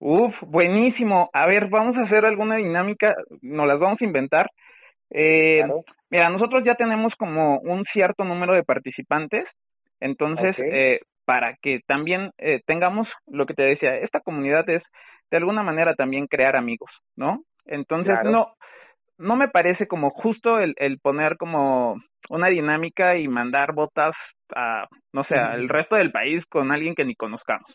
Uf, 0.00 0.34
buenísimo. 0.42 1.30
A 1.32 1.46
ver, 1.46 1.70
vamos 1.70 1.96
a 1.96 2.02
hacer 2.02 2.26
alguna 2.26 2.56
dinámica, 2.56 3.16
nos 3.40 3.66
las 3.66 3.80
vamos 3.80 4.02
a 4.02 4.04
inventar. 4.04 4.50
Eh, 5.08 5.62
Mira, 6.10 6.28
nosotros 6.28 6.64
ya 6.64 6.74
tenemos 6.74 7.14
como 7.16 7.58
un 7.60 7.84
cierto 7.92 8.24
número 8.24 8.52
de 8.54 8.64
participantes, 8.64 9.44
entonces, 10.00 10.56
eh, 10.58 11.00
para 11.24 11.56
que 11.62 11.80
también 11.86 12.30
eh, 12.38 12.60
tengamos 12.66 13.06
lo 13.28 13.46
que 13.46 13.54
te 13.54 13.62
decía, 13.62 13.96
esta 13.96 14.20
comunidad 14.20 14.68
es 14.68 14.82
de 15.30 15.36
alguna 15.36 15.62
manera 15.62 15.94
también 15.94 16.26
crear 16.26 16.56
amigos, 16.56 16.90
¿no? 17.16 17.42
Entonces, 17.66 18.18
no, 18.24 18.54
no 19.18 19.36
me 19.36 19.48
parece 19.48 19.86
como 19.86 20.10
justo 20.10 20.58
el, 20.58 20.74
el 20.78 20.98
poner 20.98 21.36
como 21.36 22.00
una 22.28 22.48
dinámica 22.48 23.16
y 23.16 23.28
mandar 23.28 23.72
botas 23.72 24.16
a, 24.54 24.88
no 25.12 25.22
sé, 25.24 25.36
al 25.36 25.68
resto 25.68 25.94
del 25.94 26.10
país 26.10 26.44
con 26.46 26.72
alguien 26.72 26.96
que 26.96 27.04
ni 27.04 27.14
conozcamos. 27.14 27.70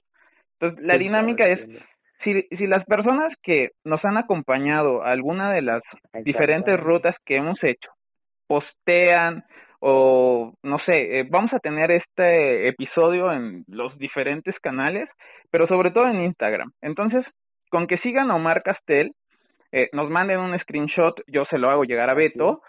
Entonces, 0.59 0.85
la 0.85 0.97
dinámica 0.97 1.47
es, 1.47 1.61
si, 2.23 2.41
si 2.57 2.67
las 2.67 2.83
personas 2.85 3.31
que 3.41 3.69
nos 3.85 4.03
han 4.03 4.17
acompañado 4.17 5.03
a 5.03 5.11
alguna 5.11 5.53
de 5.53 5.61
las 5.61 5.83
diferentes 6.23 6.77
rutas 6.79 7.15
que 7.25 7.37
hemos 7.37 7.63
hecho 7.63 7.94
postean 8.47 9.43
o 9.79 10.53
no 10.63 10.79
sé, 10.79 11.19
eh, 11.19 11.27
vamos 11.29 11.53
a 11.53 11.60
tener 11.60 11.91
este 11.91 12.67
episodio 12.67 13.31
en 13.31 13.63
los 13.67 13.97
diferentes 13.97 14.55
canales, 14.60 15.10
pero 15.51 15.67
sobre 15.67 15.91
todo 15.91 16.08
en 16.08 16.23
Instagram. 16.23 16.71
Entonces, 16.81 17.25
con 17.69 17.88
que 17.88 17.97
sigan 17.99 18.31
a 18.31 18.36
Omar 18.36 18.63
Castel, 18.63 19.12
eh, 19.71 19.89
nos 19.91 20.10
manden 20.10 20.39
un 20.39 20.58
screenshot, 20.60 21.21
yo 21.27 21.45
se 21.49 21.58
lo 21.58 21.69
hago 21.69 21.84
llegar 21.84 22.10
a 22.10 22.13
Beto 22.13 22.62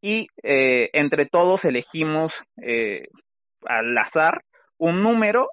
y 0.00 0.26
eh, 0.42 0.90
entre 0.92 1.26
todos 1.26 1.64
elegimos 1.64 2.32
eh, 2.60 3.06
al 3.64 3.96
azar 3.96 4.42
un 4.78 5.02
número 5.02 5.50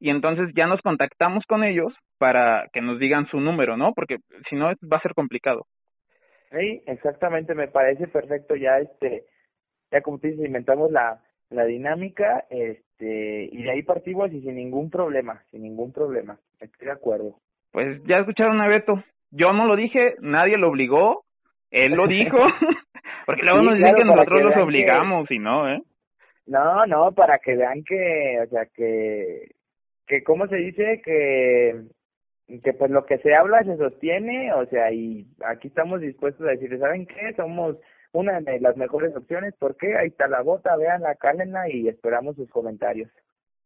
y 0.00 0.10
entonces 0.10 0.50
ya 0.54 0.66
nos 0.66 0.80
contactamos 0.80 1.44
con 1.46 1.64
ellos 1.64 1.92
para 2.18 2.66
que 2.72 2.80
nos 2.80 2.98
digan 2.98 3.26
su 3.28 3.40
número, 3.40 3.76
¿no? 3.76 3.92
Porque 3.94 4.16
si 4.48 4.56
no 4.56 4.66
va 4.66 4.96
a 4.96 5.02
ser 5.02 5.14
complicado. 5.14 5.66
Sí, 6.50 6.82
exactamente, 6.86 7.54
me 7.54 7.68
parece 7.68 8.08
perfecto 8.08 8.56
ya 8.56 8.78
este, 8.78 9.24
ya 9.90 10.00
como 10.00 10.18
tú 10.18 10.28
dices, 10.28 10.44
inventamos 10.44 10.90
la, 10.90 11.20
la 11.50 11.64
dinámica, 11.64 12.44
este, 12.50 13.48
y 13.52 13.62
de 13.62 13.70
ahí 13.70 13.82
partimos 13.82 14.32
y 14.32 14.40
sin 14.40 14.56
ningún 14.56 14.90
problema, 14.90 15.42
sin 15.50 15.62
ningún 15.62 15.92
problema, 15.92 16.38
estoy 16.60 16.86
de 16.86 16.92
acuerdo. 16.92 17.36
Pues 17.70 18.02
ya 18.04 18.18
escucharon 18.18 18.60
a 18.60 18.68
Beto, 18.68 19.02
yo 19.30 19.52
no 19.52 19.66
lo 19.66 19.76
dije, 19.76 20.16
nadie 20.20 20.56
lo 20.56 20.68
obligó, 20.68 21.24
él 21.70 21.92
lo 21.92 22.06
dijo, 22.06 22.38
porque 23.26 23.42
luego 23.42 23.62
nos 23.62 23.76
dicen 23.76 23.94
que 23.96 24.04
nosotros 24.04 24.42
los 24.42 24.56
obligamos 24.56 25.30
y 25.30 25.38
no, 25.38 25.70
¿eh? 25.70 25.82
No, 26.46 26.86
no, 26.86 27.12
para 27.12 27.38
que 27.44 27.56
vean 27.56 27.84
que, 27.84 28.40
o 28.42 28.46
sea, 28.48 28.64
que, 28.74 29.50
que, 30.06 30.22
¿cómo 30.22 30.46
se 30.46 30.56
dice? 30.56 31.02
Que 31.04 31.74
que 32.62 32.72
pues 32.72 32.90
lo 32.90 33.04
que 33.04 33.18
se 33.18 33.34
habla 33.34 33.62
se 33.62 33.76
sostiene, 33.76 34.52
o 34.54 34.64
sea, 34.66 34.90
y 34.90 35.26
aquí 35.46 35.68
estamos 35.68 36.00
dispuestos 36.00 36.46
a 36.46 36.50
decir, 36.50 36.76
¿saben 36.78 37.06
qué? 37.06 37.34
Somos 37.36 37.76
una 38.12 38.40
de 38.40 38.58
las 38.60 38.76
mejores 38.76 39.14
opciones, 39.14 39.54
¿por 39.58 39.76
qué? 39.76 39.96
Ahí 39.96 40.08
está 40.08 40.28
la 40.28 40.40
bota, 40.40 40.76
vean 40.76 41.02
la 41.02 41.14
cálenla 41.14 41.68
y 41.68 41.88
esperamos 41.88 42.36
sus 42.36 42.48
comentarios. 42.50 43.10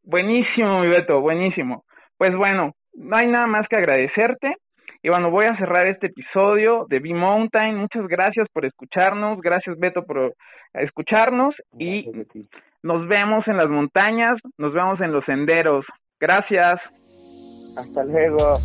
Buenísimo, 0.02 0.80
mi 0.80 0.88
Beto, 0.88 1.20
buenísimo. 1.20 1.84
Pues 2.18 2.34
bueno, 2.36 2.72
no 2.94 3.16
hay 3.16 3.28
nada 3.28 3.46
más 3.46 3.68
que 3.68 3.76
agradecerte. 3.76 4.56
Y 5.04 5.08
bueno, 5.08 5.30
voy 5.30 5.46
a 5.46 5.56
cerrar 5.56 5.86
este 5.86 6.08
episodio 6.08 6.86
de 6.88 7.00
B-Mountain. 7.00 7.76
Muchas 7.76 8.06
gracias 8.06 8.48
por 8.52 8.64
escucharnos. 8.64 9.40
Gracias, 9.40 9.78
Beto, 9.78 10.04
por 10.04 10.34
escucharnos. 10.74 11.54
y 11.78 12.08
nos 12.82 13.06
vemos 13.06 13.46
en 13.46 13.56
las 13.56 13.68
montañas, 13.68 14.38
nos 14.58 14.72
vemos 14.72 15.00
en 15.00 15.12
los 15.12 15.24
senderos. 15.24 15.84
Gracias. 16.20 16.80
Hasta 17.76 18.04
luego. 18.04 18.58